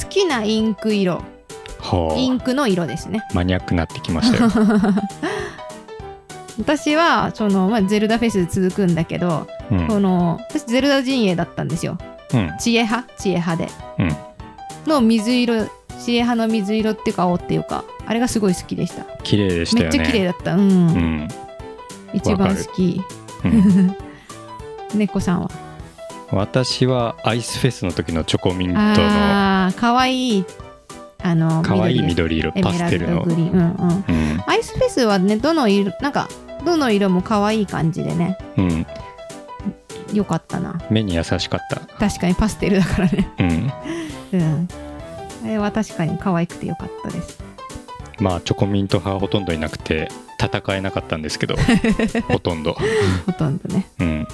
[0.02, 1.22] 好きなインク色。
[1.80, 3.26] はインクの色ですね。
[3.32, 4.50] あマニアックになってきましたよ
[6.60, 9.88] 私はその、まあ、ゼルダフェス続くんだけど、うん。
[9.88, 11.98] この私ゼルダ陣営だったんですよ。
[12.34, 12.58] うん。
[12.60, 13.70] 知恵派知恵派で。
[13.98, 14.90] うん。
[14.90, 15.66] の水色
[16.04, 19.04] 知恵派の水色っていうか青っていうかあれがすごい好きでした。
[19.24, 19.98] 綺麗でしたよね。
[19.98, 20.56] めっちゃ綺麗だった。
[20.56, 21.28] うん、うん。
[22.14, 23.02] 一番好き。
[23.46, 23.96] うん。
[24.96, 25.52] 猫さんは？
[26.32, 30.40] 私はアイスフェスの時のチョコミントのああかわい。
[30.40, 30.46] い
[31.22, 33.24] あの可愛い緑緑色パステルの。
[33.24, 33.32] うん。
[33.32, 34.44] うん。
[34.46, 36.28] アイスフェスはねどの色なんか
[36.66, 38.38] どの色も可愛い感じでね。
[38.58, 38.88] うん。
[40.14, 40.82] よかったな。
[40.90, 41.80] 目に優しかった。
[41.98, 43.30] 確かにパステルだからね。
[43.40, 43.74] うん。
[44.34, 44.68] うん。
[45.46, 47.40] あれは確かに可愛くてよかったです。
[48.20, 50.10] まあチョコミント派はほとんどいなくて
[50.42, 51.56] 戦えなかったんですけど
[52.28, 52.76] ほとんど。
[53.26, 53.88] ほとんどね。
[54.00, 54.28] うん。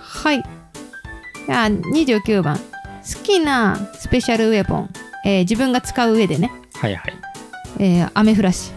[0.00, 0.42] はい。
[1.46, 2.56] じゃあ29番。
[2.58, 2.62] 好
[3.22, 4.90] きなスペシャルウェポン、
[5.26, 7.12] えー自分が使う上でね、はいはい。
[7.78, 8.72] えーアメフラシ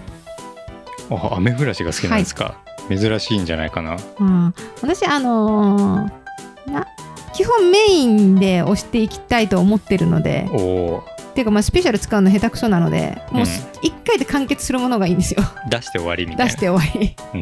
[1.09, 2.57] あアメフラシが好きなんですか、
[2.89, 3.97] 珍しいんじゃないかな？
[4.19, 6.85] うん、私あのーな
[7.33, 10.47] 基本メインで押していきたいと思ってるので。
[10.51, 13.47] おおっていうかまあスペシャル使うの下手くそなのでもううん。
[13.47, 15.43] 1回で完結するものがいいんですよ。
[15.69, 16.45] 出して終わりみたいな。
[16.45, 17.15] 出して終わり。
[17.35, 17.37] う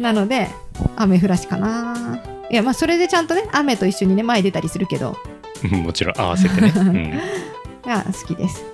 [0.00, 0.48] ん、なので
[0.96, 2.20] 雨降らしかな。
[2.50, 5.16] いやまあそれでちゃんとね雨と一緒にね前出たりするけど。
[5.70, 7.10] もちろん合わせてね、うん、
[7.86, 8.64] が好きです。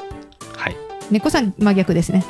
[0.57, 0.77] はい。
[1.11, 2.25] 猫さん真逆ですね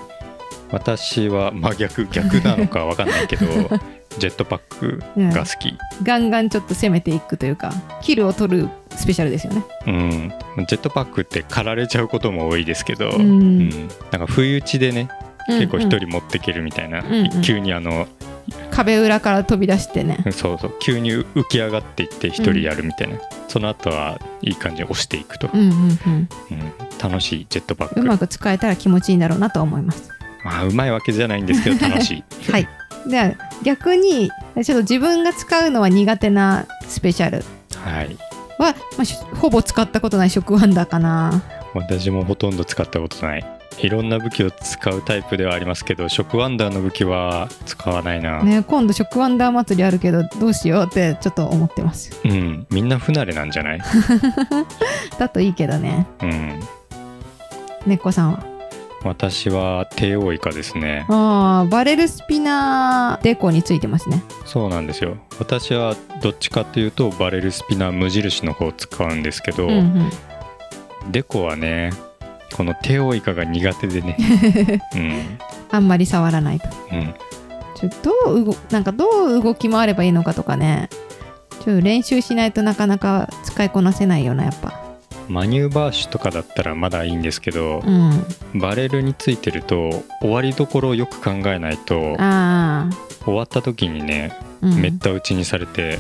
[0.73, 3.47] 私は真逆逆なのかわかんないけど
[4.19, 5.03] ジェットパック
[5.33, 9.65] が好き、ガンガンちょっと攻めていくというかキルを取るスペシャルですよね。
[9.87, 10.33] うん。
[10.67, 13.21] ジェットパックって狩られちゃうことも多いですけど、うん。
[13.21, 13.71] うん。
[14.11, 15.09] なんか不意打ちでね
[15.47, 15.93] 結構一うん。
[15.93, 17.43] うん人持ってけるみたいな、うんうん。
[17.43, 18.09] 急にあの
[18.71, 20.19] 壁裏から飛び出してね。
[20.33, 20.75] そうそう。
[20.81, 23.17] 急に浮き上がっていって一人やるみたいな、
[23.47, 25.79] その後はいい感じに押していくと、うんうんうん。
[26.51, 26.73] うん。
[27.01, 28.01] 楽しいジェットパック。
[28.01, 32.15] うまく使えたら気持ちいいんだろうなと思いますまあうまいわけじゃないんですけど 楽し
[32.49, 32.51] い。
[32.53, 32.69] はい。
[33.07, 33.33] では
[33.63, 37.45] 逆にちょっと自分が使うのは苦手なスペシャル。
[37.85, 38.17] はい。
[38.59, 41.43] は、まあしほぼ使ったことない食ワンダーかな。
[41.75, 43.47] 私もほとんど使ったことない。
[43.79, 52.11] いろんな武器を使うタイプではありますけど食ワンダーの武器は使わないな、ね今度食ワンダー祭りあるけどどうしようってちょっと思ってます。
[52.25, 52.67] うん。
[52.71, 53.81] みんな不慣れなんじゃない？
[55.19, 56.07] だといいけどね。
[56.21, 56.61] うん。
[57.87, 58.50] 猫さんは？
[59.03, 61.07] 私は帝王イカですね。
[61.09, 64.23] あーバレルスピナーデコについてますね。
[64.45, 65.17] そうなんですよ。
[65.39, 70.11] 私はどっちかっていうとバレルスピナー無印の方を使うんですけど、うんうん。
[71.11, 71.93] デコはね
[72.55, 74.17] この帝王イカが苦手でね。
[74.95, 75.39] うん。
[75.71, 77.15] あんまり触らないとうん。
[77.75, 80.91] ちょどう動なんかどう動き回ればいいのかとかね。
[81.65, 84.90] ちょっと練習しないとなかなか使いこなせないよなやっぱ
[85.31, 88.61] マニューバーシュとかだったらまだいいんですけどう、ん。
[88.61, 94.75] バレルについてると終わりどころをよく考えないと終わった時にね、うん。
[94.81, 95.99] めった打ちにされて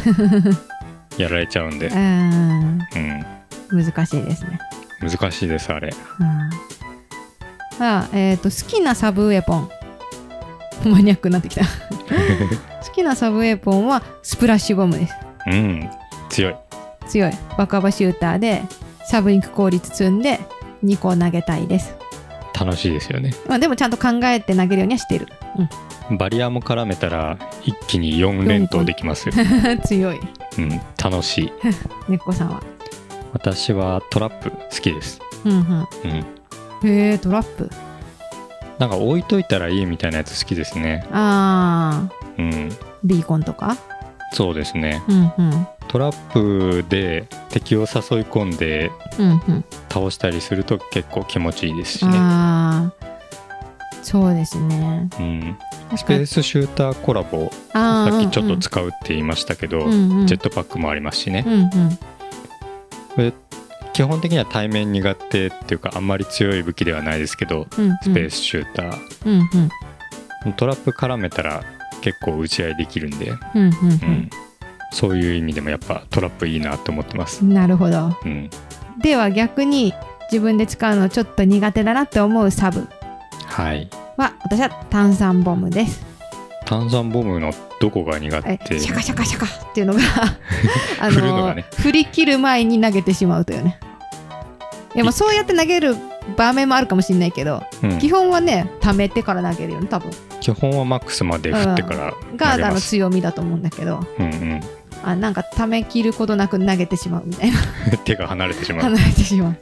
[1.16, 2.81] やられちゃうんで、うん。
[3.70, 4.59] うん、難しいですね。
[5.01, 5.95] 難しいですあれ。
[6.18, 6.51] うん。
[7.83, 9.70] あえっ、と好きなサブウェポン。
[10.87, 11.62] マニアックになってきた。
[12.85, 15.14] 好きなサブウェポンはスプラッシュボムです。
[15.47, 15.89] うん。
[16.28, 16.57] 強い。
[17.07, 17.33] 強い。
[17.57, 18.62] バカバシューターで
[19.11, 20.38] サブインク効率積んで
[20.84, 21.96] 2個投げたいです、
[22.58, 23.32] 楽しいですよね。
[23.48, 25.26] まあ、でもちゃんと考えて投げるようにはしてる、
[26.16, 30.20] バリアも絡めたら一気に4連投できますよ、うん、 強い。
[30.58, 31.52] うん、楽しい。
[32.08, 32.62] 猫さんは？
[33.32, 35.88] 私はトラップ好きです、うんうん。
[36.82, 37.68] うん、へえトラップ。
[38.78, 41.04] なんか置いといたらいいみたいなやつ好きですね。
[41.12, 42.42] あー。
[42.42, 42.68] うん。
[43.04, 43.76] ビーコンとか？
[44.33, 45.03] そうですね。
[45.09, 45.66] うんうん。
[45.89, 47.87] トラップで敵を誘い
[48.22, 49.64] 込んでうんうん。
[49.89, 53.07] 倒したりすると結構気持ちいいですしね、ああ
[54.03, 55.09] そうですね。
[55.18, 55.59] うん、
[55.97, 60.26] スペースシューターコラボさっきちょっとうん使うって言いましたけど、うんうん。
[60.26, 61.45] ジェットパックもありますしね。
[61.47, 61.70] う、んうん。
[63.14, 63.33] これ
[63.93, 67.99] 基本的には対面苦手っていうかあんまり強い武器ではないですけどうんうん。
[68.03, 69.51] スペースシューター、うん
[70.47, 70.53] うん。
[70.53, 71.64] トラップ絡めたら
[72.01, 74.30] 結構打ち合いできるんで、うんうんうん。
[74.92, 77.42] そういう意味でもやっぱトラップいいなと思ってます。
[77.42, 78.16] う、んなるほど。
[78.24, 78.51] うん、
[79.01, 79.94] では逆に
[80.30, 82.86] 自分で使うのちょっと苦手だなって思うサブ。
[83.46, 83.88] はい。
[84.16, 86.05] は私は炭酸ボムです。
[86.66, 90.01] 炭酸ボムのどこが苦え手シャカシャカシャカっていうのが
[91.01, 93.80] あの振り切る前に投げてしまうというね。
[94.94, 95.96] いやまあそうやって投げる
[96.37, 97.99] 場面もあるかもしれないけど、うん。
[97.99, 100.11] 基本はね溜めてから投げるよね多分。
[100.41, 104.61] 基本はマックスまで振ってからがあの投げます、強みだと思うんだけどうんうん、
[105.03, 107.59] あなんか溜め切ることなく投げてしまうみたいな。
[108.05, 108.83] 手が離れてしまう。
[108.83, 109.57] 離れてしまう。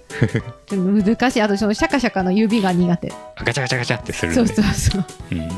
[0.67, 1.43] ちょっと難しい。
[1.43, 3.13] あとそのシャカシャカの指が苦手。
[3.37, 5.05] ガチャガチャガチャってするんでそうそうそう。
[5.33, 5.49] うん、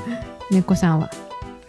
[0.50, 1.10] 猫さんは。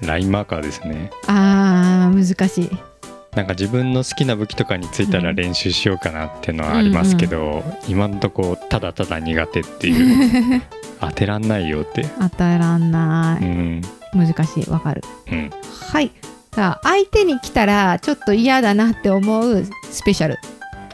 [0.01, 1.11] ラインマーカーですね。
[1.27, 2.90] あー難しい
[3.35, 10.61] なんか自分の好きな武器とかについたら練習しようかなっていうのはありますけど、今のとこただただ苦手っていう。
[10.99, 12.05] 当てらんないよって。
[12.19, 13.43] 当たらない。
[13.43, 13.81] うん。
[14.13, 14.69] 難しい。
[14.69, 15.03] わかる。
[15.31, 15.49] うん。
[15.91, 16.11] はい。
[16.53, 20.37] さあ相手に来たらちょっと嫌だなって思うスペシャル。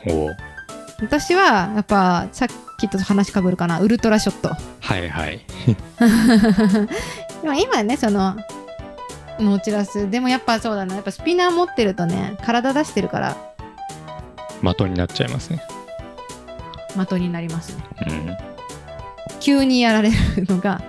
[0.07, 0.37] おう。
[1.01, 3.79] 私はやっぱさっきと話かぶるかな。
[3.81, 4.49] ウルトラショット。
[4.79, 5.41] はいはい。
[7.59, 8.37] 今ねその
[9.39, 10.95] ノーチラスでもやっぱそうだな。
[10.95, 13.37] やっぱスピナー持ってるとね体出してるから。
[14.61, 15.61] 的になっちゃいますね。
[16.95, 17.83] 的になりますね。
[18.07, 18.37] うん。
[19.39, 20.15] 急にやられる
[20.47, 20.81] のが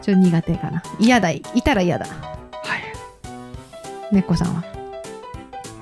[0.00, 0.82] ちょっと苦手かな。
[0.98, 1.30] 嫌だ。
[1.30, 2.06] いたら嫌だ。
[2.06, 4.14] はい。
[4.14, 4.64] 猫さんは、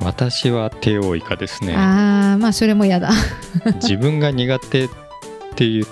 [0.02, 1.74] 私は帝王イカですね。
[1.76, 3.10] あーまあそれも嫌だ。
[3.80, 4.88] 自分が苦手っ
[5.54, 5.86] て言っ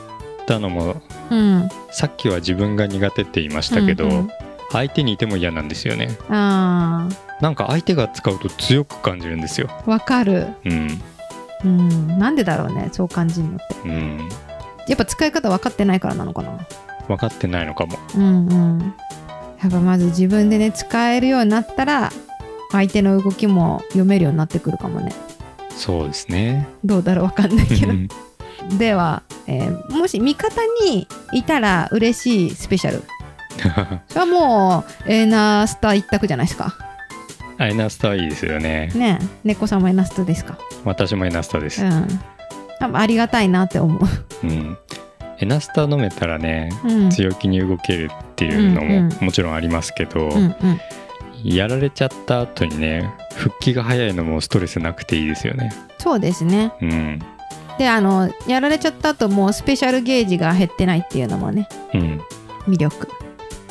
[0.46, 1.00] たのも
[1.30, 1.68] うん。
[1.90, 4.30] さっきは自分が苦手って言いましたけど、うんうん
[4.70, 6.16] 相手にいても嫌なんですよね。
[6.28, 7.08] あ
[7.40, 9.68] なんか相手が使うと強く感じるんですよ。
[9.68, 10.48] ーわかる。
[10.64, 11.00] うん。
[11.64, 12.18] うん。
[12.18, 13.88] なんでだろうねそう感じるのって。
[13.88, 14.28] うん。
[14.88, 16.58] やっぱ使い方分かってないからなのかな。
[17.06, 17.98] 分かってないのかも。
[18.14, 18.94] うんうん。
[19.62, 22.10] やっぱまず自分でね使えるようになったら
[22.70, 25.12] 相手の動きも読めるようになってくるかもね。
[25.70, 26.68] そうですね。
[26.84, 27.92] どうだろう分かんないけど。
[27.92, 28.08] うん。
[28.78, 33.02] では、えーもし味方にいたら嬉しいスペシャル
[34.08, 36.74] それはもうエナスタ一択じゃないですか。
[37.58, 38.90] あエナスタはいいですよね。
[38.94, 39.26] ねえ。
[39.44, 40.58] 猫さんもエナスタですか？
[40.84, 41.84] 私もエナスタです。
[41.84, 42.06] うん。
[42.80, 44.00] ありがたいなって思う、
[44.44, 44.78] うん。
[45.40, 50.80] エナスタ飲めたらねうん、強気に動けるっていうのももちろんありますけど、うんうん。
[51.42, 55.72] やられちゃった後にね復帰が早いのもストレスなくていいですよね。
[55.98, 56.72] そうですね。
[56.80, 57.18] うん。
[57.78, 62.20] であのやられちゃった後もうスペシャルゲージが減ってないっていうのもねうん。
[62.66, 63.08] 魅力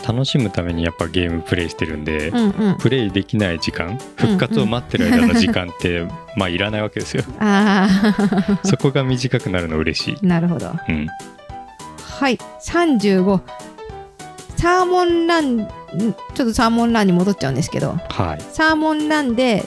[0.08, 2.78] 楽しむためにやっぱゲームプレイしてるんで、うんうん。
[2.78, 7.24] プレイできない時間復活を待ってる間の時間って、まあいらないわけですよ。
[7.40, 10.26] ああ そこが短くなるの嬉しい。
[10.26, 10.72] なるほど。
[10.88, 11.08] うん。
[12.20, 13.40] はい35
[14.56, 18.42] サーモンランんちょっとサーモンランに戻っちゃうんですけどはい。
[18.52, 19.64] サーモンランで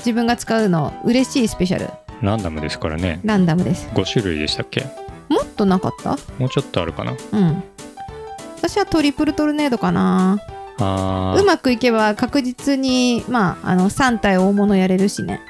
[0.00, 1.88] 自分が使うの嬉しいスペシャル。
[2.22, 3.20] ランダムですからね。
[3.24, 3.88] ランダムです。
[3.94, 4.84] 5種類でしたっけ？
[5.28, 6.18] もっとなかった？
[6.38, 7.12] もうちょっとあるかな？
[7.32, 7.62] うん
[8.68, 10.40] 私はトリプルトルネードかな。
[10.78, 15.40] うまくいけば確実にまああの3体大物やれるしね。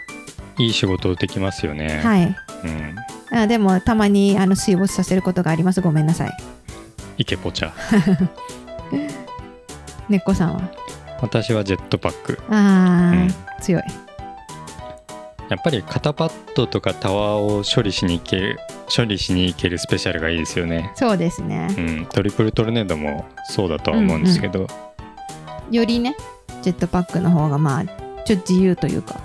[0.58, 2.36] いい仕事できますよね、はい。
[3.32, 5.80] うん、あでもたまにあの水没させることがあります。
[5.80, 6.36] ごめんなさい。
[7.16, 7.72] イケポチャ。
[10.10, 10.70] 猫さんは？
[11.22, 12.38] 私はジェットパック。
[12.50, 13.34] あー、うん。
[13.62, 13.82] 強い
[15.48, 18.58] やっぱり肩パッドとかタワーを処理しに行ける
[18.94, 20.92] 処理しに行けるスペシャルがいいですよね。
[20.96, 21.68] そうですね。
[21.76, 22.06] うん。
[22.06, 24.66] トリプルトルネードもそうだとは思うんですけど、
[25.70, 26.16] よりね
[26.62, 27.84] ジェットパックの方がまあ
[28.24, 29.20] ちょっと自由というか。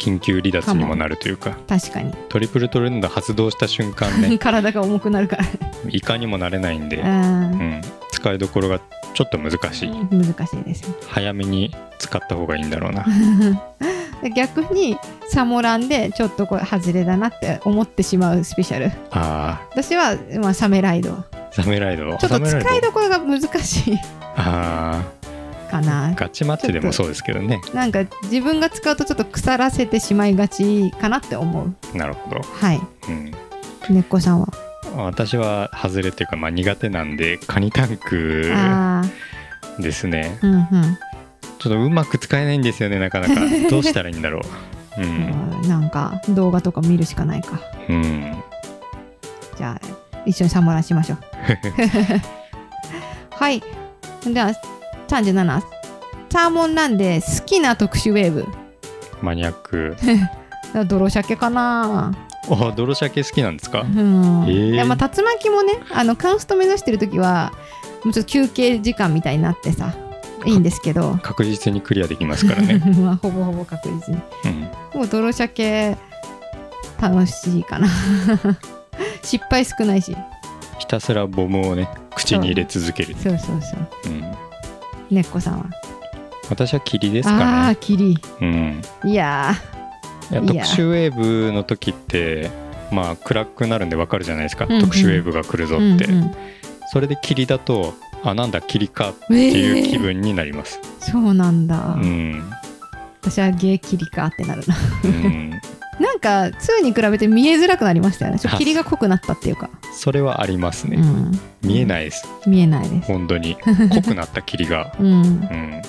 [0.00, 1.58] 緊急離脱にもなるというか。
[1.68, 2.14] 確かに。
[2.30, 4.36] トリプルトルネード発動した瞬間ね。
[4.40, 5.44] 体が重くなるから。
[5.90, 8.80] いかにもなれないんで、ううんん、使いどころが
[9.14, 9.90] ちょっと難しい。
[10.10, 10.94] 難しいですよ。
[11.08, 13.06] 早めに使った方がいいんだろうな。
[14.36, 14.98] 逆に
[15.28, 18.92] サモランでちょっとこれ外れだなって思ってしまうスペシャル。
[19.10, 21.12] あ私は、まあ、サメライド。
[21.12, 22.16] ーサメライド。
[22.18, 23.98] ちょっと使いどころが難しい。
[24.36, 25.02] あ
[25.70, 26.10] かな。
[26.10, 27.60] ーガチマッチでもそうですけどね。
[27.72, 31.96] なんか自分が使うとちょっと腐らせてしまいがちかなって思う。
[31.96, 32.80] なるほど、はい。
[33.08, 33.32] うん、
[33.88, 34.48] 根っこさんは
[34.96, 39.02] 私は外れっていうか、まあ、苦手なんでカニタンクあ
[39.78, 40.38] ですね。
[40.42, 40.98] あうんうん。
[41.58, 43.34] ちょっとうまく使えないんですよねなかなか。
[43.70, 44.40] どうしたらいいんだろ
[44.98, 45.02] う。
[45.02, 47.60] うん、うんなんか動画とか見るしかないか。
[47.88, 48.42] うん、
[49.56, 49.80] じゃあ
[50.26, 51.18] 一緒にサモランしましょう。
[53.30, 53.62] はい。
[54.24, 54.52] では
[55.08, 55.62] 37
[56.30, 58.46] サーモンなんで好きな特殊ウェーブ。
[59.20, 59.96] マニアック。
[60.86, 62.12] 泥鮭かな
[62.54, 63.82] あ 泥鮭好きなんですか？
[63.82, 67.52] うん、へーいやまあ竜巻もねあのカンスト目指してる時は
[68.04, 69.92] もうちょっと休憩時間みたいになってさ
[70.46, 71.18] いいんですけど。
[71.22, 74.20] 確実にクリアできますからね、 まあほぼほぼ確実に。
[74.94, 75.96] うん、もう泥鮭
[77.00, 77.88] 楽しいかな。
[79.22, 80.16] 失敗少ないし。
[80.78, 83.38] ひたすらボムをね口に入れ続ける、そう。
[83.38, 84.16] そうそうう。
[84.16, 84.34] ん、
[85.10, 85.66] 根っこさんは。
[86.48, 87.44] 私は霧ですあかね。
[87.44, 88.18] あー霧。
[88.40, 88.82] うん。
[89.04, 89.79] いやい
[90.30, 92.50] 特殊ウェーブの時って
[92.90, 94.80] まあ暗くなるんでわかるじゃないですか、うんうん。
[94.82, 96.34] 特殊ウェーブが来るぞーって、うんうん。
[96.92, 102.50] それで霧だとあなんだ霧かってえいう気ー分になります、そうなんだ、うん、
[103.22, 104.76] 私はゲー霧かってなるな。
[105.04, 105.50] うん、
[105.98, 108.38] なんか2に比べて見えづらくなりましたよね。
[108.38, 112.28] ちょ霧が濃くなったっていうか、それはありますね、うん、見えないです。
[112.46, 113.06] 見えないです。
[113.06, 113.56] 本当に。
[113.90, 115.06] 濃くなった霧が、 うん。
[115.08, 115.82] うん、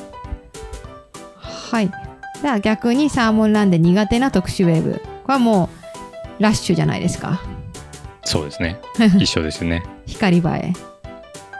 [1.42, 1.92] はい
[2.42, 4.94] じゃあ逆にサーモンランで苦手な特殊ウェーブ。
[5.24, 5.70] これはも
[6.40, 7.40] うラッシュじゃないですか。
[8.24, 8.80] そうですね。
[9.20, 9.84] 一緒ですね。
[10.08, 10.74] 光映え。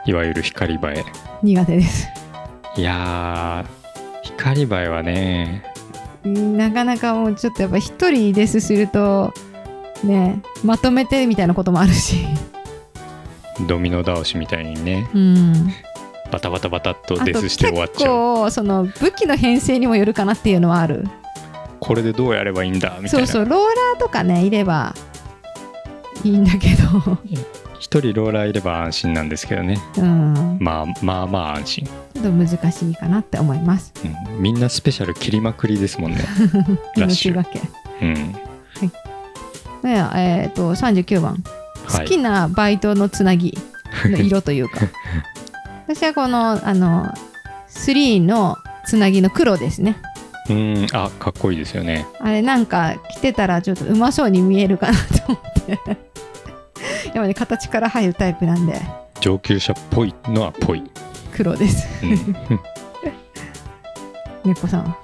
[0.06, 1.04] いわゆる光映え。
[1.42, 2.08] 苦手です。
[2.76, 3.82] いやー
[4.22, 5.62] 光映えはね
[6.24, 9.34] なかなかもうちょっとやっぱ一人ですすると
[10.02, 12.26] ねまとめてみたいなこともあるし。
[13.68, 15.08] ドミノ倒しみたいにね。
[15.14, 15.72] うん
[16.32, 18.10] バタバタバタっとデスして終わっちゃう。
[18.10, 21.04] 構その武器の編成にもよるかなっていうのはある。
[21.78, 23.08] これでどうやればいいんだみたいな。
[23.10, 24.94] そうそうローラーとかねいれば
[26.24, 27.18] いいんだけど。
[27.78, 29.78] 一人ローラーいれば安心なんですけどね。
[29.98, 30.56] うん。
[30.58, 33.92] まあまあまあ安心、ちょっと難しいかなって思います。
[34.02, 36.24] うん、みんなスペシャル切りまくりですもんね。
[36.96, 37.32] ラッシュ。
[37.32, 37.60] 命がけ。
[38.00, 38.14] うん。
[39.82, 41.44] ねえっ、と39番。
[41.86, 42.04] はい。
[42.06, 43.58] 好きなバイトのつなぎ
[44.04, 44.80] の色というか、
[45.94, 47.12] 私はこのあの
[47.68, 50.00] 3のつなぎの黒ですね。
[50.48, 52.06] うんあかっこいいですよね。
[52.18, 55.70] あれなんか着てたらちょっとうまそうに見えるかなと思って。
[55.72, 55.76] や
[57.10, 58.80] っぱね形から入るタイプなんで。
[59.20, 60.82] 上級者っぽいのはぽい、
[61.34, 61.86] 黒です。
[62.02, 62.36] うん、
[64.50, 64.96] 猫さんは？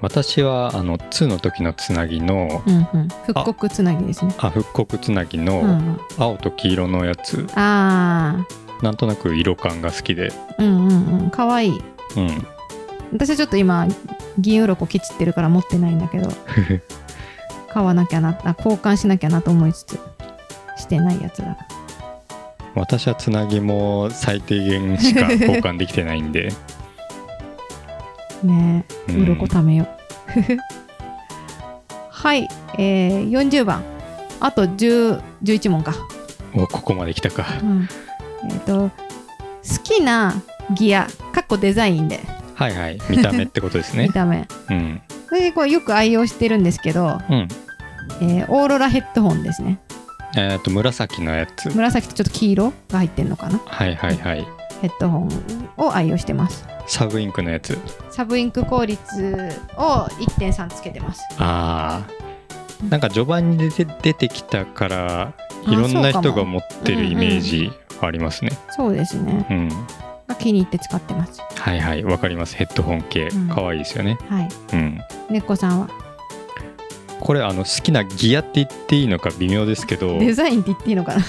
[0.00, 3.08] 私はあの2の時のつなぎのうんうん。
[3.26, 4.34] 復刻つなぎですね。
[4.38, 7.46] あ復刻つなぎのん青と黄色のやつ。
[7.54, 8.44] あ
[8.82, 10.30] なんとなく色感が好きで。
[10.30, 11.30] ーうんうんうん。
[11.30, 11.68] かわい。
[11.68, 11.80] い
[12.16, 12.46] うん。
[13.12, 13.86] 私はちょっと今
[14.38, 16.30] 銀鱗きちってるから持ってないんだけど。
[17.72, 20.00] 買わなきゃなあ交換しなきゃなと思いつつ
[20.78, 21.58] してないやつだ
[22.74, 26.52] 私はつなぎも最低限しか交換できてないんで。
[28.42, 29.22] ねえうん。
[29.24, 29.86] 鱗ためよ
[32.10, 32.48] はい、
[32.78, 33.82] えー、40番
[34.40, 35.94] あと10 11問か、
[36.54, 37.46] おここまで来たか。
[37.62, 37.88] うん、
[38.50, 38.90] えっ、と好
[39.82, 40.34] きな
[40.74, 42.20] ギアかっこデザインで。
[42.54, 42.98] はいはい。
[43.10, 44.04] 見た目ってことですね。
[44.08, 44.46] 見た目。
[44.70, 45.02] うん。
[45.28, 47.48] それでこれよく愛用してるんですけど、うん。
[48.20, 49.78] えーオーロラヘッドホンですね。
[50.36, 51.68] えっ、と紫のやつ。
[51.74, 53.60] 紫とちょっと黄色が入ってんのかな？
[53.64, 54.46] はいはいはい。
[54.82, 55.28] ヘッドホン
[55.78, 56.66] を愛用してます。
[56.86, 57.78] サブインクのやつ。
[58.10, 61.22] サブインク効率を1.3つけてます。
[61.38, 62.90] あー。
[62.90, 65.32] なんか序盤に出て出てきたから
[65.66, 68.50] いろんな人が持ってるイメージありますね。
[68.70, 69.46] そうですね。
[69.50, 69.68] うん。
[70.26, 71.40] が気に入って使ってます。
[71.40, 72.04] はいはい。
[72.04, 72.56] わかります。
[72.56, 73.28] ヘッドホン系。
[73.28, 73.48] うん。
[73.48, 74.18] かわいいですよね。
[74.28, 74.48] はい。
[74.72, 75.00] うん。
[75.30, 75.88] 猫さんは？
[77.18, 80.18] これあの好きなギアって言っていいのか微妙ですけど。
[80.18, 81.20] デザインって言っていいのかな？
[81.20, 81.24] 伊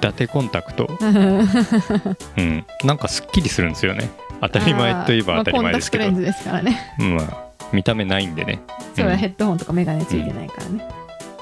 [0.00, 0.88] 達コンタクト。
[1.00, 2.64] うん。
[2.84, 4.10] なんかすっきりするんですよね。
[4.40, 6.94] 当たり前といえば当たり前ですけど、まあコンタクトレンズですからね。
[7.00, 8.60] うんまあ見た目ないんでね。
[8.94, 9.18] そうだ、うん。
[9.18, 10.84] ヘッドホンとかメガネついてないからね、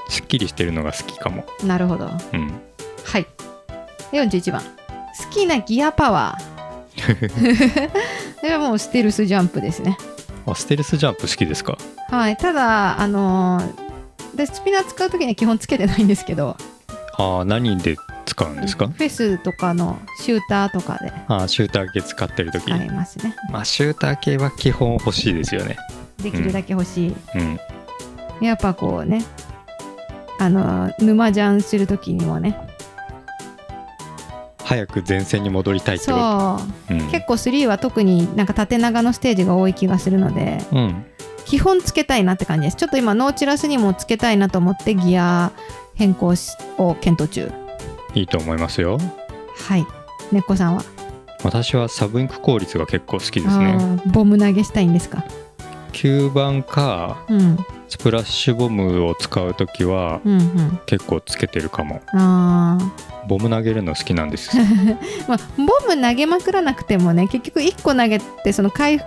[0.09, 1.45] すっきりしてるのが好きかも。
[1.63, 2.09] なるほど。
[2.33, 2.51] うん。
[3.03, 3.27] はい
[4.11, 4.61] 41番。
[4.61, 4.67] 好
[5.31, 6.55] きなギアパワー。
[8.39, 9.97] それはもうステルスジャンプですね。
[10.45, 11.77] あステルスジャンプ好きですか？
[12.09, 12.37] はい。
[12.37, 13.85] ただあのー
[14.37, 16.57] でスピナー使う時には基本つけてないんですけど。
[17.17, 17.95] ああ何で
[18.25, 18.87] 使うんですか？
[18.87, 21.11] フェスとかのシューターとかで。
[21.27, 22.63] あーシューター系使ってる時？
[22.65, 23.35] 使いますね。
[23.51, 25.77] まあシューター系は基本欲しいですよね。
[26.21, 27.59] できるだけ欲しい、うん。
[28.45, 29.23] やっぱこうね
[30.39, 32.64] あの沼ジャンする時にもね
[34.75, 36.11] 早く前線に戻りたいってこ
[36.87, 36.93] と？
[36.93, 36.97] う。
[36.97, 37.11] ん。
[37.11, 41.05] 結構3は特になんか縦長のステージが多い気がするのでうん。
[41.45, 42.77] 基本つけたいなって感じです。
[42.77, 45.51] ちょっと今ノーチラスにもつけたいなと思ってギア
[45.93, 47.51] 変更しを検討中。
[48.15, 48.97] いいと思いますよ。
[49.67, 49.85] はい。
[50.31, 50.83] 猫さんは、
[51.43, 55.23] 私はサブインク効率が結構好きですあねーボム投げしたいんですか？
[55.91, 57.57] 吸盤かうん。
[57.87, 60.79] スプラッシュボムを使う時はうんうん。
[60.87, 62.01] 結構つけてるかも。
[62.13, 62.79] あ
[63.27, 64.97] ボム投げるの好きなんですー
[65.27, 65.63] まあボ
[65.95, 69.01] ム投げまくらなくてもね結局1個投げてその回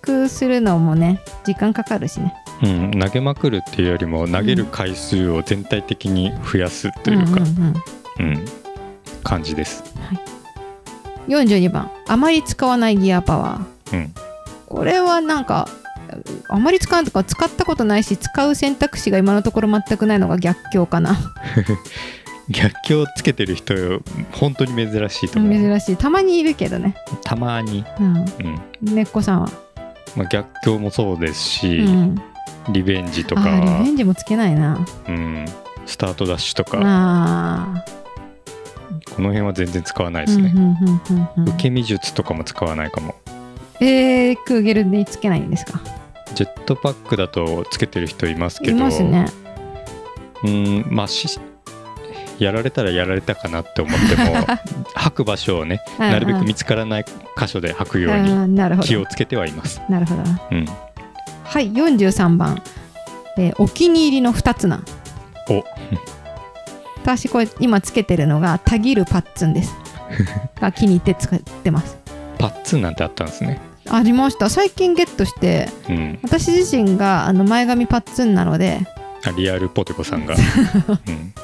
[0.00, 2.34] 復するのもね時間かかるしね。
[2.62, 7.74] うん投げまくるっていうよりも投げる回数を全体的に増やすというかんんうん
[8.20, 8.44] うん。
[9.24, 9.82] 感じです。
[11.28, 11.90] 42番。
[12.06, 13.96] あまり使わないギアパワー。
[13.96, 14.14] うん。
[14.68, 15.68] これはなんか
[16.48, 21.16] あまり使うとか使ったことないし使う選択肢が今のところ全くないのが逆境かな
[22.52, 23.74] 逆境つけてる人
[24.32, 25.52] 本当に珍しいと思う。
[25.52, 25.96] 珍しい。
[25.96, 26.94] たまにいるけどね、
[27.24, 28.94] たまに、うん、うん。
[28.94, 29.50] 根っこさんは、
[30.16, 32.22] まあ、逆境もそうですし、うん、
[32.70, 34.78] リベンジとあかーリベンジもつけないな。
[35.08, 35.44] うん、
[35.86, 36.78] スタートダッシュとか。
[36.82, 37.84] あ
[39.14, 40.54] この辺は全然使わないーですね、
[41.36, 43.14] 受け身術とかも使わないかも。
[43.80, 45.80] えー、クーゲルにつけないんですか？
[46.34, 49.26] ジェットパックだとつけてる人いますけいどますね。
[50.44, 51.38] うんまあし
[52.38, 54.46] やられたらやられたかなって思っても
[54.94, 57.04] 吐く場所をねなるべく見つからない
[57.38, 59.80] 箇所で吐くように気をつけてはいます。
[59.88, 60.22] なるほど。
[60.22, 60.66] うん、
[61.44, 62.62] はい43番、
[63.38, 64.82] えーお気に入りの2つな。
[65.48, 65.64] お。
[67.02, 69.74] 私これ今つけてるのがたぎるパッツンです。
[70.60, 71.98] が気に入って使ってます。
[72.38, 73.60] パッツンなんてあったんですね。
[73.90, 74.48] ありました。
[74.48, 81.34] 最近ゲットしてうん、私自身があの前髪パッツンなのであリアルポテコさんが、うん、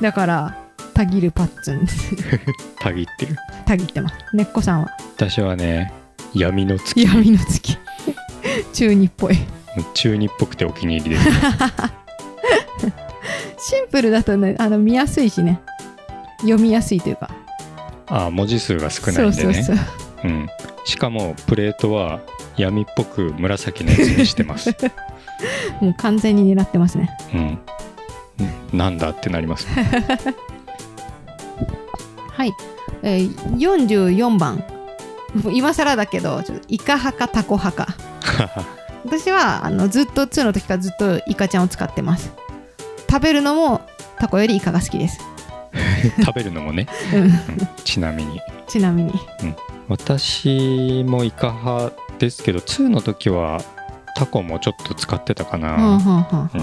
[0.00, 0.58] だから
[0.92, 1.86] たぎるパッツン。
[2.78, 3.36] たぎってる？
[3.66, 4.14] たぎってます。
[4.32, 4.88] 根っこさんは？
[5.16, 5.92] 私はね
[6.34, 7.02] 闇の月。
[7.02, 7.78] 闇の月。
[8.72, 9.36] 中二っぽい。
[9.94, 11.34] 中二っぽくてお気に入りです、ね。
[13.58, 15.60] シンプルだとねあの見やすいしね。
[16.38, 17.30] 読みやすいというか。
[18.06, 19.32] あ文字数が少ないんでね。
[19.32, 19.86] そうそうそう。
[20.24, 20.48] うん、
[20.84, 22.20] しかもプレートは
[22.56, 24.74] 闇っぽく紫のやつにしてます。
[25.80, 27.10] もう完全に狙ってますね。
[27.34, 29.66] うん、なんだってなります。
[32.32, 32.52] はい、
[33.02, 34.64] えー44番。
[35.52, 37.96] 今更だけどちょっとイカ派かタコ派か
[39.04, 42.32] 私はあのずっと2の時からずっとイカちゃんを使ってます。
[43.10, 43.80] 食べるのも
[44.18, 45.20] タコよりイカが好きです、
[46.24, 47.32] 食べるのもね、うん、うん。
[47.84, 48.40] ちなみに。
[48.66, 49.12] ちなみに。
[49.88, 53.62] 私もイカ派ですけど2の時は
[54.14, 56.58] タコもちょっと使ってたかうんうんな、う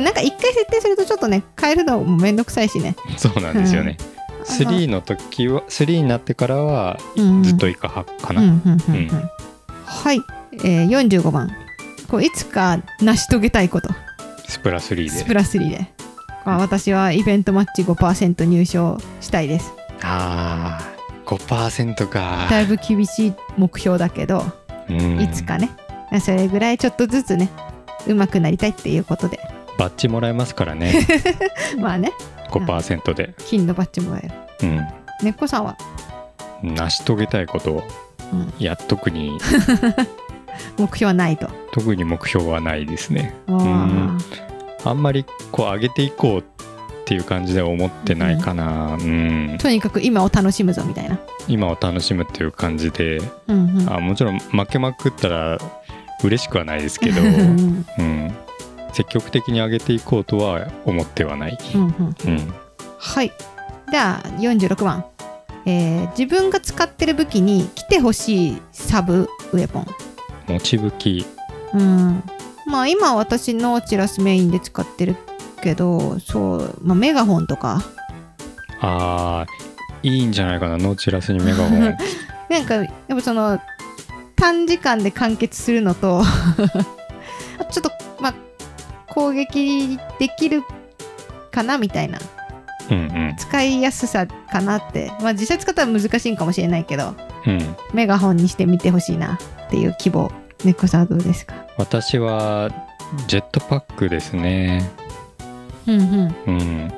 [0.00, 0.04] ん。
[0.04, 3.96] なんか一回設定するとちょっとね変えるのもめんどくさいしね、そうなんですよね、
[4.44, 8.54] 3の時は3になってからはうんずっとイカ派かな、うんうん
[8.88, 9.30] うんうんうん。
[9.84, 10.20] はい、
[10.64, 11.50] えー、45番。
[12.08, 13.88] こういつか成し遂げたいこと。
[14.46, 15.08] スプラ3で。
[15.08, 15.88] スプラ3で。
[16.44, 19.72] 私はイベントマッチ5%入賞したいです。
[20.02, 22.46] あー5%か。
[22.50, 24.44] だいぶ厳しい目標だけど、
[24.90, 25.20] うん。
[25.20, 25.70] いつかね
[26.20, 27.50] それぐらいちょっとずつね
[28.06, 29.40] 上手くなりたいっていうことで。
[29.78, 30.94] バッジもらえますからね。
[31.78, 32.12] まあね。
[32.50, 34.68] 5%で、金のバッジもらえる。
[34.68, 34.86] うん、
[35.22, 35.76] 猫さんは、
[36.62, 37.82] 成し遂げたいこと
[38.32, 39.38] うん、いや特に。
[40.78, 41.48] 目標はないと。
[41.72, 43.34] 特に目標はないですね。
[43.48, 43.52] あ。
[43.52, 44.44] ー
[44.84, 46.44] あんまりこう上げていこうっ
[47.06, 48.94] ていう感じでは思ってないかな。
[48.94, 53.20] うん、とにかく今を楽しむぞみたいな、今を楽しむっていう感じで。
[53.48, 55.58] うんうん、あもちろん負けまくったら
[56.22, 57.86] 嬉しくはないですけど、うん。
[57.98, 58.34] うん、
[58.92, 61.88] 積極的に上げていこうとは思ってはない、うんうん。
[61.88, 62.54] うん、
[62.98, 63.32] はい。
[63.90, 65.04] じゃあ46番、
[65.66, 69.86] えー自分が使ってる武器に来てほしいサブウェポン。
[70.48, 71.26] 持ち武器。
[71.72, 72.22] うん。
[72.66, 75.16] まあ今私ノーチラスメインで使ってる
[75.62, 77.82] けどそう、まあ、メガホンとか。
[78.80, 81.80] あーいいんじゃないかなノーチラスにメガホン。
[82.50, 83.58] なんかやっぱその
[84.44, 86.20] 短時間で完結するのと
[87.58, 87.90] あちょっと
[88.20, 88.34] まあ
[89.08, 90.62] 攻撃できる
[91.50, 92.18] かなみたいな。
[92.90, 93.00] うんう
[93.32, 93.36] ん。
[93.38, 95.10] 使いやすさかなって。
[95.22, 97.14] まあ実際使ったら難しいんかもしれないけど
[97.46, 97.76] うん。
[97.94, 100.30] メガホンにしてみてほしいなっていう希望
[100.62, 101.54] 猫さんはどうですか？
[101.78, 102.70] 私は
[103.26, 104.90] ジェットパックですね。
[105.86, 106.34] うんうん。
[106.46, 106.92] うん。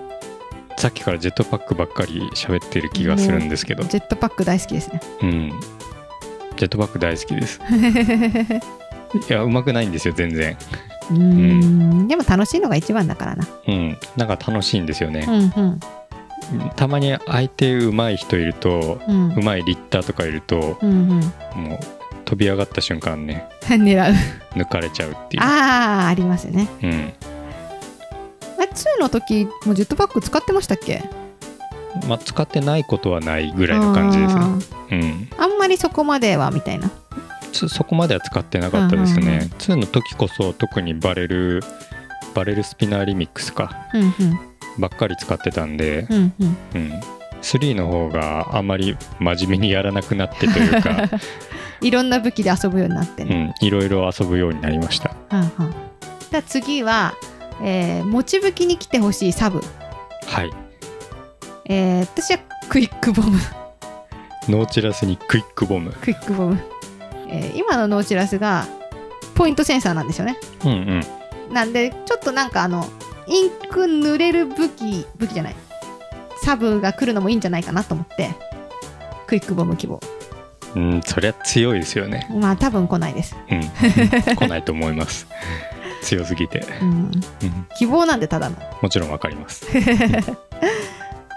[0.79, 5.01] さっきからジェットパックばっかり喋ってる気がするんですけど、ジェットパック大好きですね。
[5.23, 5.53] うん
[6.57, 7.61] ジェットパック大好きです。
[9.29, 10.57] いやうまくないんですよ全然。
[11.11, 12.09] うーん。
[12.09, 13.47] でも楽しいのが一番だからな。
[13.69, 13.97] うん。
[14.17, 15.25] なんか楽しいんですよね。
[15.27, 15.81] う、んうん。
[16.77, 19.35] たまに相手うまい人いるとうん。
[19.35, 20.95] うまいリッターとかいるとうんう
[21.61, 21.63] ん。
[21.63, 21.79] もう
[22.25, 24.15] 飛び上がった瞬間ね狙う。
[24.59, 25.43] 抜かれちゃうっていう。
[25.43, 26.69] ああありますよね。
[26.83, 27.13] うん。
[28.59, 31.05] あれ2の時もうジェットパック使ってましたっけ？
[32.09, 34.43] まあ使ってないことはないぐらいの感じですね。
[34.93, 35.29] うん。
[35.39, 36.91] あんまりそこまではみたいな。
[37.53, 39.39] そそこまでは使ってなかったですうんうんうん。
[39.39, 41.63] ね2の時こそ特にバレル
[42.35, 43.89] バレルスピナーリミックスか。
[43.95, 44.11] うんうん。
[44.79, 46.57] ばっかり使ってたんで、うんうん。
[46.75, 47.01] うん、
[47.41, 51.09] 3の方があんまり真面目にやらなくなってというか、
[51.81, 55.15] いろんな武器で遊ぶようになってうね、ん、いろいろ遊ぶようになりました。
[55.33, 55.49] うんうん。
[56.31, 57.15] じゃあ次は、
[57.63, 59.63] えー、持ち武器に来てほしいサブ、
[60.27, 60.66] はい
[61.69, 62.39] えー、私は
[62.69, 63.39] クイックボム。
[64.49, 65.93] ノーチラスにクイックボム。
[65.93, 66.61] クイックボム、
[67.29, 68.67] えー今のノーチラスが
[69.35, 70.37] ポイントセンサーなんですよね。
[70.65, 70.75] うんう
[71.51, 71.53] ん。
[71.53, 72.87] なんでちょっとなんかあの
[73.27, 75.57] インク塗れる武器武器じゃない。
[76.43, 78.31] サブが来るのもいいんじゃないかなと思って
[79.27, 80.01] クイックボム希望。
[80.77, 82.29] うんそりゃ強いですよね。
[82.31, 83.63] まあ多分来ないです、うん。
[84.37, 85.27] 来ないと思います。
[86.03, 87.11] 強すぎて、うん、うん、
[87.77, 88.57] 希望なんでただの。
[88.81, 89.67] もちろんわかります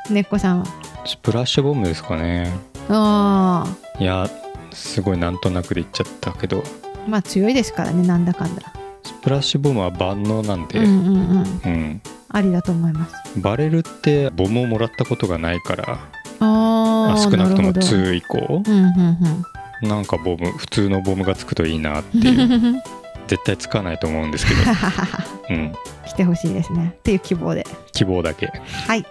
[0.09, 0.65] 根っこさんは？
[1.05, 2.51] スプラッシュボムですかね。
[2.89, 3.65] あ
[3.99, 4.29] いや
[4.71, 6.63] すごいなんとなくで言っちゃったけど。
[7.05, 8.61] あまあ強いですからねなんだかんだ。
[9.03, 11.61] スプラッシュボムは万能なんで、うんうんうん。
[11.63, 12.01] うん。
[12.29, 13.15] ありだと思います。
[13.39, 15.99] バレルってボムをもらったことがないから。
[16.41, 17.81] ああ少なくともるほど。
[17.81, 18.63] 2以降。
[18.65, 19.43] うんうん
[19.81, 22.83] なんかボム普通のボムがつくといいなってうんいう。
[23.27, 24.61] 絶対つかないと思うんですけど、
[25.51, 26.95] うん、来てほしいですね。
[26.97, 27.65] っていう希望で。
[27.93, 28.51] 希望だけ。
[28.87, 29.05] はい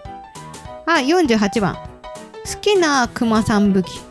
[0.95, 1.75] あ48番。
[1.75, 4.01] 好きなクマさん武器。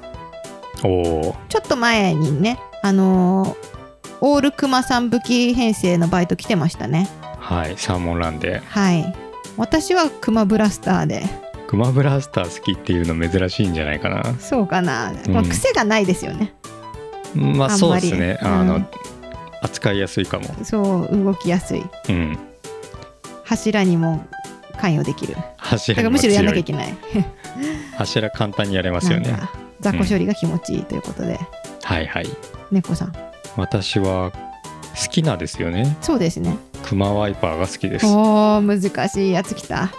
[0.85, 3.79] おおちょっと前にねあのー
[4.21, 7.09] オールクマさん武器編成のバイト来てましたね。
[7.39, 8.61] はいサーモンランで。
[8.67, 9.15] はい。
[9.57, 11.25] 私はクマブラスターで。
[11.69, 14.35] クマブラスター好きっていうの珍しいんじゃないかな。
[14.39, 15.33] そうかな、うん。
[15.33, 16.55] まあ、癖がないですよね。
[17.35, 18.39] まあそうですね。
[18.43, 18.87] あの、うん。
[19.63, 20.47] 扱いやすいかも。
[20.65, 21.85] そう動きやすい。
[22.09, 22.39] うん。
[23.45, 24.25] 柱にも
[24.79, 25.35] 関与できる。
[25.35, 26.95] だ柱にもからむしろやんなきゃいけない。
[27.97, 29.39] 柱簡単にやれますよね。
[29.81, 31.39] 雑魚処理が気持ちいいということで、
[31.83, 32.27] はいはい。
[32.71, 33.13] 猫さん。
[33.57, 35.97] 私は好きなですよね。
[36.01, 36.57] そうですね。
[36.85, 39.91] クマワイパーが好きです、おー難しいやつきた。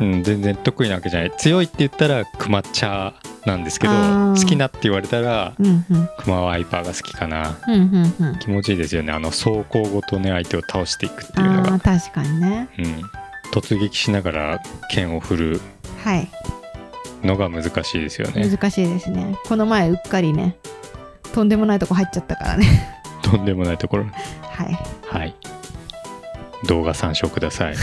[0.00, 1.32] うん、全然得意なわけじゃない。
[1.36, 6.08] 強いって言ったらクマチャーなんですけど好きなって言われたらうんうん。
[6.18, 7.58] クマワイパーが好きかな。
[7.66, 8.38] うんうんうん。
[8.38, 9.12] 気持ちいいですよね。
[9.12, 12.68] あの走行ごとね相手を倒していくっていうのあがー確かにね。
[12.78, 13.02] うん、
[13.60, 15.60] 突撃しながら剣を振る
[16.04, 16.28] はい。
[17.22, 18.48] のが難しいですよね。
[18.48, 19.36] 難しいですね。
[19.48, 20.56] この前うっかりね
[21.32, 22.66] とんでもないとこ入っちゃったからね。
[23.22, 24.04] とんでもないところ。
[24.04, 24.78] はい。
[25.06, 25.34] はい。
[26.66, 27.74] 動画参照ください。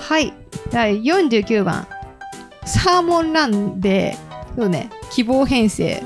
[0.00, 0.32] はい。
[0.70, 1.86] 第49番。
[2.64, 4.16] サーモンランで
[4.56, 6.02] そうね希望編成。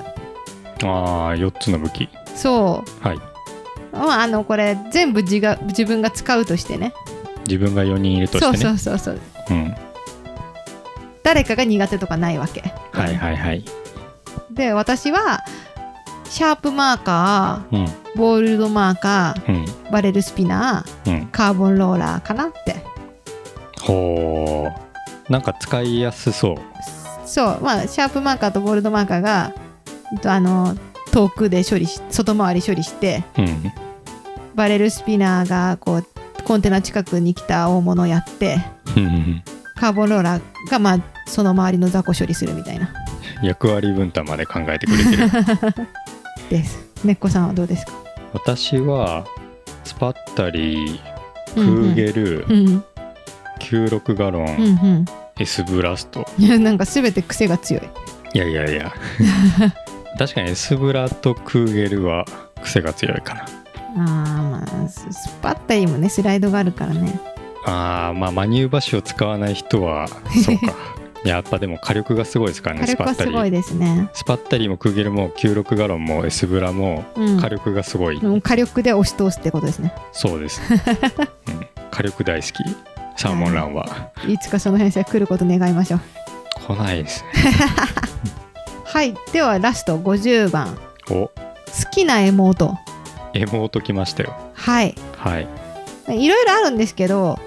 [0.82, 0.86] あ
[1.32, 2.08] あ4つの武器。
[2.34, 3.16] そはい。
[3.16, 3.20] う
[3.92, 6.92] まああのこれ全部自が自分が使うとしてね
[7.50, 8.78] 自分が4人いるとそうしてね。
[8.78, 9.60] そうそうそうう。
[9.60, 9.74] ん。
[11.22, 12.62] 誰かが苦手とかないわけ。
[12.92, 13.64] はいはいはい。
[14.52, 15.40] で私は
[16.24, 17.84] シャープマーカうん。
[17.84, 19.52] ーボールドマーカー
[19.84, 19.90] うん。
[19.92, 21.26] バレルスピナーうん。
[21.26, 22.76] カーボンローラーかなって。
[23.82, 24.68] ほ
[25.28, 26.56] うなんか使いやすそう。
[27.26, 27.58] そう。
[27.62, 29.52] まあシャープマーカーとボールドマーカーが
[30.22, 30.76] とあの
[31.12, 33.72] 遠くで処理し外回り処理してうん。
[34.54, 36.06] バレルスピナーがこう
[36.50, 38.56] コンテナ近くに来た大物をやって
[38.96, 39.04] うん。
[39.04, 39.42] うん
[39.76, 42.90] カーボンローラーがまあその周りの雑魚処理するみたいな。
[43.40, 45.28] 役割分担まで考えてくれてる。
[46.50, 46.78] です。
[47.04, 47.92] ねっこさんはどうですか？
[48.34, 49.24] 私は
[49.84, 51.00] スパッタリ
[51.54, 51.92] クうんうん。
[51.92, 52.84] ーゲル、うん
[53.60, 55.04] 96ガロン、うんうん。
[55.38, 56.26] エスブラスト。
[56.36, 57.82] い やなんか全て癖が強い。
[58.34, 58.92] いやいやいや。
[60.18, 62.24] 確かにエスブラとクーゲルは
[62.62, 63.44] 癖が強いかな
[63.96, 67.20] あーまあススパッタリもねスライドがあるからね。
[67.64, 70.08] あーまあマニューバッシュを使わない人は
[70.44, 70.74] そうか。
[71.22, 73.30] やっぱでも火力がすごいですからね火力スパッタリ。
[73.30, 74.08] はすごいですね。
[74.14, 77.40] スパッタリもクーゲルも96ガロンもエスブラもうん。
[77.40, 79.92] 火力がすごい、もう火力で押し通すってことですね。
[80.12, 80.62] そうです、
[81.48, 82.52] うん、火力大好き。
[83.16, 84.10] サーモンランは。
[84.26, 84.38] い。
[84.38, 86.00] つかその編成来ること願いましょう。
[86.66, 87.52] 来ないですね。
[88.84, 89.14] はい。
[89.32, 90.78] ではラスト50番。
[91.10, 91.12] お。
[91.26, 91.30] 好
[91.92, 92.78] きな妹
[93.34, 94.34] エモート来ましたよ。
[94.54, 94.94] はい。
[95.16, 95.46] はい。
[96.08, 97.38] いろいろあるんですけど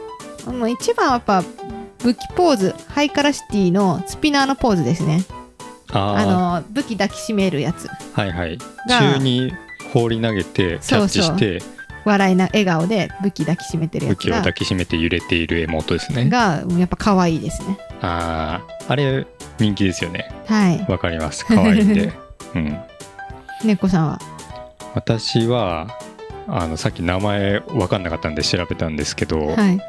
[0.47, 1.43] あの一番はやっぱ
[1.99, 5.23] 武器ポーズハイカラシティのスピナーのポーズですね。
[5.91, 7.89] ああの武器抱きしめるやつ。
[7.89, 8.57] あはいはい。
[8.57, 8.63] が
[9.13, 9.51] 中に
[9.93, 11.61] 放り投げてキャッチして
[12.05, 16.29] 笑いな笑顔で武器抱きしめてるや武つが器を抱きしめて揺れているエモートですね。
[16.29, 17.77] がやっぱ可愛いですね。
[18.01, 19.25] あああれ
[19.59, 20.29] 人気ですよね。
[20.47, 20.85] はい。
[20.89, 21.45] わかります。
[21.45, 22.11] 可愛いんで。
[22.55, 22.77] うん。
[23.63, 24.19] 猫さんは？
[24.95, 25.87] 私は
[26.47, 29.79] あのさっき名前分かんなかったんで調べたんですけど、はい。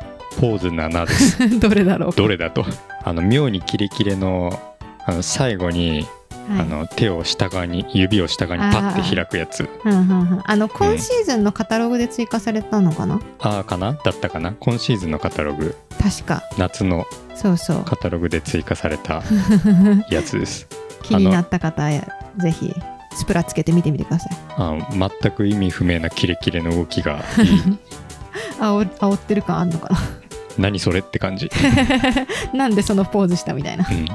[0.41, 1.59] ポーズ7です。
[1.61, 2.13] どれだろう。
[2.13, 2.65] どれだと。
[3.03, 4.59] あの妙にキレキレの
[5.07, 6.07] あの最後に、
[6.49, 6.61] はい。
[6.61, 9.69] あの手を下側に指を下側にパッて開くやつ。
[9.85, 10.03] うんうんう
[10.37, 10.43] ん。
[10.45, 13.93] あの今シーズンのカタログで追加されたのかな、ああかな？
[13.93, 14.53] だったかな？
[14.61, 15.75] 今シーズンのカタログ。
[16.03, 16.43] 確か。
[16.59, 17.85] 夏のそうそう。
[17.85, 19.23] カタログで追加された
[20.11, 20.67] やつです。
[21.03, 22.07] 気になった方や
[22.39, 22.75] ぜひ
[23.15, 24.37] スプラつけて見てみてください。
[24.57, 27.79] あの全く意味不明なキレキレの動きがいい。
[28.61, 29.91] あお煽ってる感あんのか
[30.59, 31.51] 何それって感じ、
[32.53, 33.87] な なんでそのポーズしたみたいな。
[33.91, 34.07] うん、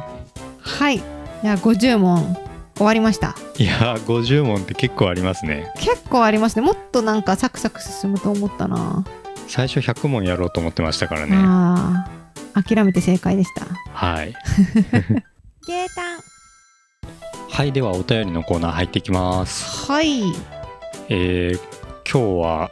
[0.59, 1.01] はい。
[1.41, 2.37] じゃあ50問
[2.75, 3.35] 終わりました。
[3.57, 5.71] いやー50問って結構ありますね。
[5.79, 6.61] 結構ありますね。
[6.61, 9.03] もっとなんかサクサク進むと思ったな、
[9.47, 11.35] 最初100問やろうと思ってましたからね。
[11.35, 12.19] あー。
[12.61, 13.65] 諦めて正解でした。
[13.93, 14.33] はい。
[15.67, 16.19] ゲータン
[17.49, 19.91] はいではお便りのコーナー入っていきます。
[19.91, 20.21] はい。
[21.09, 21.59] えー
[22.11, 22.71] 今日は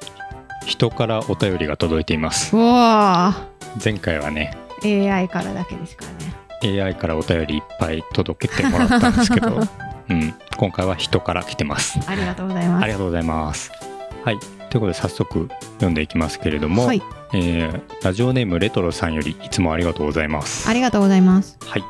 [0.65, 2.55] 人からお便りが届いています。
[2.55, 3.47] うわ
[3.83, 6.05] 前回はねー AI からだけですか
[6.63, 6.81] らね。
[6.81, 9.59] AI からお便りいっぱい届けてもらったんですけど、
[10.09, 11.99] うん、今回は人から来てます。
[12.07, 12.83] ありがとうございます。
[12.83, 13.71] ありがとうございます。
[14.25, 14.39] はい。
[14.39, 17.01] ということで早速読んでいきますけれども、はい。
[17.33, 20.67] えーラジオネームレトロさんよりいつもありがとうございます。
[20.69, 21.57] ありがとうございます。
[21.65, 21.83] はい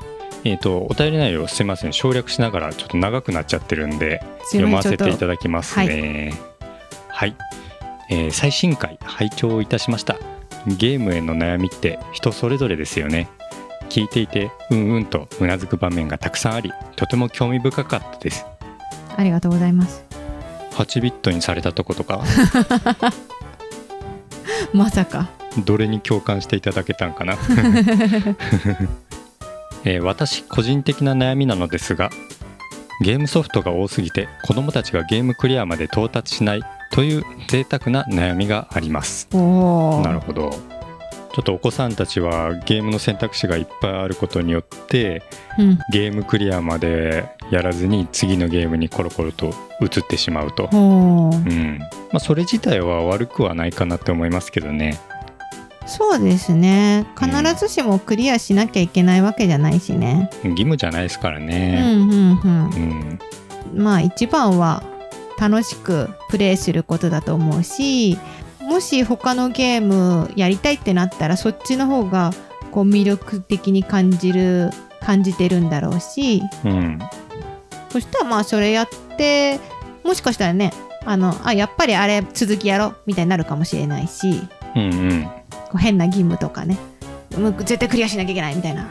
[0.50, 1.94] えー、とお便り内容すいません。
[1.94, 6.34] 省略しながらちょっと長くなっちゃってるんで読まませていただきますね。
[7.10, 7.36] はい、
[8.10, 10.16] えー最新回拝聴いたしました。
[10.68, 13.28] ゲームへの悩みって人それぞれですよね。
[13.90, 18.46] 聞いていてうんうんとうなずく場面がたくさんありとても興味深かったです。
[19.18, 20.06] ありがとうございます。
[20.72, 22.24] 8ビットにされたとことか？
[24.74, 25.28] まさか。
[25.66, 27.36] どれに共感していただけたんかな、
[29.88, 32.10] えー私個人的な悩みなのですが
[33.02, 36.62] ゲームソフトが多すぎて子供たちがゲームクリアまで到達しない
[36.92, 39.30] という贅沢な悩みがあります。
[39.34, 40.52] なるほど。
[40.52, 45.22] ちょっとお子さんたちはゲームの選択肢がいっぱいあることによって
[45.60, 45.80] うん。
[45.92, 51.80] ゲームクリアまでやらずに次のゲームにコロコロと移ってしまうと、うん。
[52.12, 55.00] まあ、それ自体は悪くはないかなって思いますけどね
[55.88, 57.06] そうですね。
[57.18, 60.30] 必ずしもクリアしなきゃいけないわけじゃないしね。
[60.44, 63.20] 義務じゃないですからうんねうんうん。
[63.74, 63.84] うん。
[63.84, 64.84] まあ一番は
[65.40, 68.18] 楽しくプレイすることだと思うし
[68.62, 72.32] もし他のゲームやりたいってなったらそっちの方が
[72.72, 76.42] こう魅力的に感じる感じてるんだろうし。
[76.66, 77.00] うん。
[77.90, 79.60] そしたらまあそれやって
[80.04, 80.74] もしかしたらね
[81.06, 84.42] あのあやっぱりあれ続きやろうみたいになるかもしれないし。
[84.76, 85.37] うんうん
[85.70, 86.78] こう変な義務とかね。
[87.60, 88.90] 絶対クリアしなきゃいけないみたいな。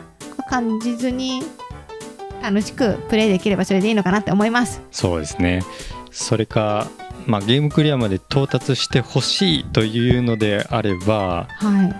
[0.48, 1.42] 感じずに
[2.40, 4.80] 楽しくプレイできればそれでいいのかなって思います。
[4.92, 5.62] そうですね。
[6.12, 6.88] それか、
[7.26, 11.96] まあ、ゲームクリアまで到達してほしいというのであればはい。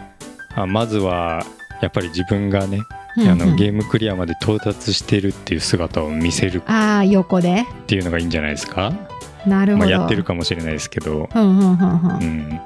[0.55, 1.45] あまずは
[1.83, 2.81] やっぱり自分がね、
[3.17, 3.29] うんうん。
[3.31, 7.63] あのゲームクリアまで到達してるっていう姿を見せるああ横で。
[7.63, 8.93] っていうのがいいんじゃないですか、
[9.47, 9.87] なるほど。
[9.87, 12.21] まあ、やってるかもしれないですけど、うんうんうんうん。
[12.21, 12.61] うん、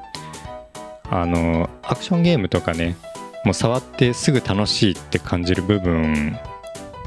[1.11, 2.97] あのアクションゲームとかね
[3.45, 6.39] もう触ってすぐ楽しいって感じる部分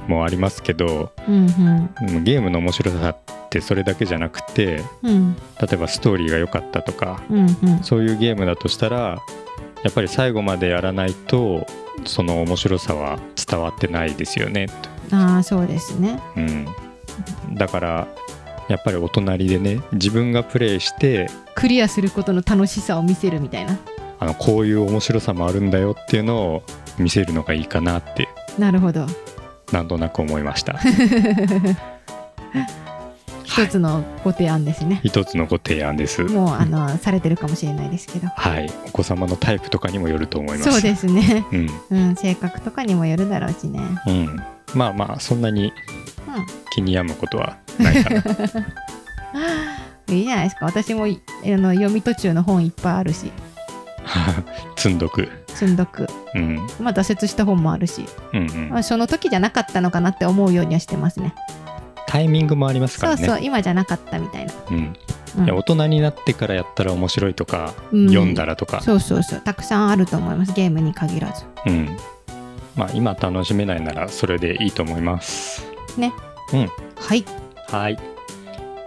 [0.07, 2.23] もありますけどうんうん。
[2.23, 3.17] ゲームの面白さっ
[3.49, 5.11] てそれだけじゃなくてうん。
[5.11, 7.83] うん例えばストーリーが良かったとかうんうん。
[7.83, 9.21] そういうゲームだとしたら
[9.83, 11.65] やっぱり最後までやらないと
[12.05, 14.67] その面白さは伝わってないですよね、
[15.11, 16.19] ああそうですね。
[16.35, 16.67] うん、
[17.55, 18.07] だから
[18.67, 23.77] やっぱりお隣でね自分がプレイしてクリアすることの楽しさを見せるみたいな。
[24.23, 26.63] あのこういう面白さもあるんだよっていうのを
[26.97, 29.05] 見せるのがいいかなってなるほど。
[29.73, 30.79] なんとなく思いました
[33.43, 35.01] 一つのご提案ですね。
[35.03, 38.27] 一つのご提案ですもうあのされてるかもしれないですけど。
[38.29, 41.45] はいお子様のタイプとかにもよると思いますそうですね。
[41.51, 43.81] うんうん性格とかにもよるだろうしね。
[44.07, 44.41] うん
[44.73, 45.73] まあまあそんなにうん。
[46.71, 48.23] 気に病むことはないかな
[50.07, 53.31] いいじゃないですか私もいあの読み途中の本いっぱいあるし
[54.75, 55.29] 積んどく。
[55.47, 56.55] 積んどく、うん。
[56.79, 58.69] まあ、挫折した本もあるし、うんうん。
[58.69, 61.33] まあ、その時じゃなかったのかなって思うようにはしてますね。
[62.07, 64.93] タイミングもありますかそうらねそう今じゃなかったみたいな、うん。
[65.37, 65.45] うん。
[65.45, 68.07] いや大人になってからやったら面白いとか、うん。
[68.09, 68.81] 読んだらとか。
[68.81, 71.43] そうそうそうたくさんあると思いますゲームに限らず。
[71.65, 71.97] うん。
[72.75, 75.65] まあ今楽しめないならそれでいいと思います。
[75.97, 76.13] ね。
[76.53, 76.71] うん。
[76.99, 77.25] はい。
[77.69, 77.97] はい。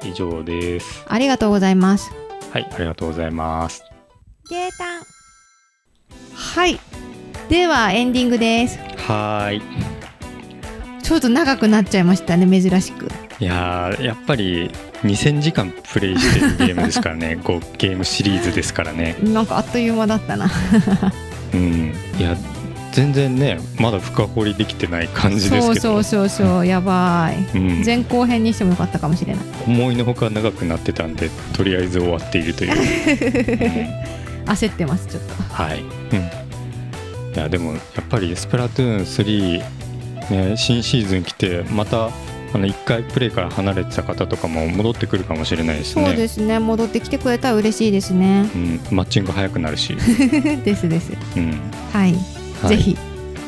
[0.05, 1.05] 以上です。
[1.09, 2.27] ありがとうございます。
[2.57, 3.85] はいありがとうございます
[4.49, 5.03] ゲータン
[6.32, 6.78] はい。
[7.49, 8.78] ではエンディングです。
[8.97, 9.62] はーい。
[11.03, 13.09] ちょっと長くなっちゃいましたね珍しく。
[13.40, 14.70] いやーやっぱり
[15.03, 17.38] 2000時間プレイしてるゲームですからね。
[17.42, 19.16] こうゲームシリーズですからね。
[19.20, 20.49] なんかあっという間だったな。
[21.53, 21.92] うん。
[22.16, 22.36] いや
[22.92, 25.80] 全然ねまだ深掘りできてない感じですけど。
[25.80, 27.59] そうそうそうそうやばい。
[27.59, 29.44] うん、前後編にしてもよかったかもしれない。
[29.66, 32.70] 思いのほか長くなってたんでとりあえず終わっているという、
[34.12, 34.16] うん
[34.47, 35.34] 焦ってますちょっと。
[35.53, 35.86] はい、うん、
[37.34, 39.61] いやでもやっぱりスプラトゥーン
[40.30, 42.11] 3、ね、新シーズン来てまた
[42.55, 46.07] あの1回プレイから離れてた方とかも戻ってくるかもしれないですね。
[46.07, 46.59] そうですね。
[46.59, 48.49] 戻ってきてくれたら嬉しいですね。
[48.55, 49.94] うん、マッチング早くなるし、
[50.64, 51.12] ですです。
[51.36, 51.61] うん。
[51.92, 52.12] はい、
[52.62, 52.68] はい。
[52.68, 52.97] ぜひ。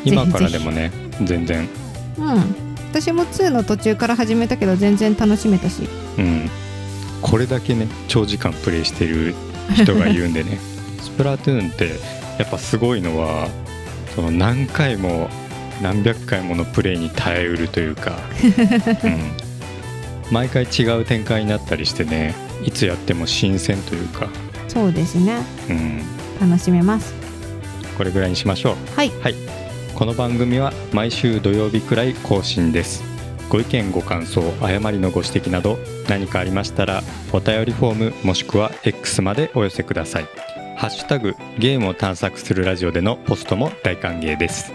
[0.05, 0.91] 今からでもね
[1.23, 1.69] 全然、
[2.19, 2.69] うん。
[2.91, 5.89] 私も2の途中から始めたけど全然楽しめたし。
[6.19, 6.51] うん、
[7.23, 9.35] これだけね長時間プレイしてる
[9.75, 10.59] 人がいるんでね
[10.99, 11.91] スプラトゥーンって
[12.39, 13.49] やっぱすごいのは
[14.15, 15.29] その何回も
[15.83, 18.19] 何百回ものプレイに耐えうるというか、
[19.05, 22.35] うん、毎回違う展開になったりしてね
[22.65, 24.29] いつやっても新鮮というか、
[24.67, 25.39] そうですね。
[25.71, 26.03] うん、
[26.41, 27.15] 楽しめます。
[27.97, 28.75] これぐらいにしましょう。
[28.97, 29.13] はい。
[29.21, 29.35] はい。
[29.95, 33.09] この番組は毎週土曜日くらい更新です。
[33.49, 35.79] ご意見ご感想誤りのご指摘など
[36.09, 40.48] 何かありましたらお便りフォームもしくは X までお寄せください
[40.79, 44.73] ハッシュタグゲームを探索するラジオでのポストも大歓迎です。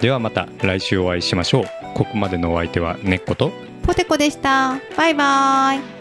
[0.00, 1.64] ではまた来週お会いしましょう。
[1.94, 3.52] ここまでのお相手は根っこと。
[3.84, 4.80] ポテコでした。
[4.96, 5.95] バイバイ。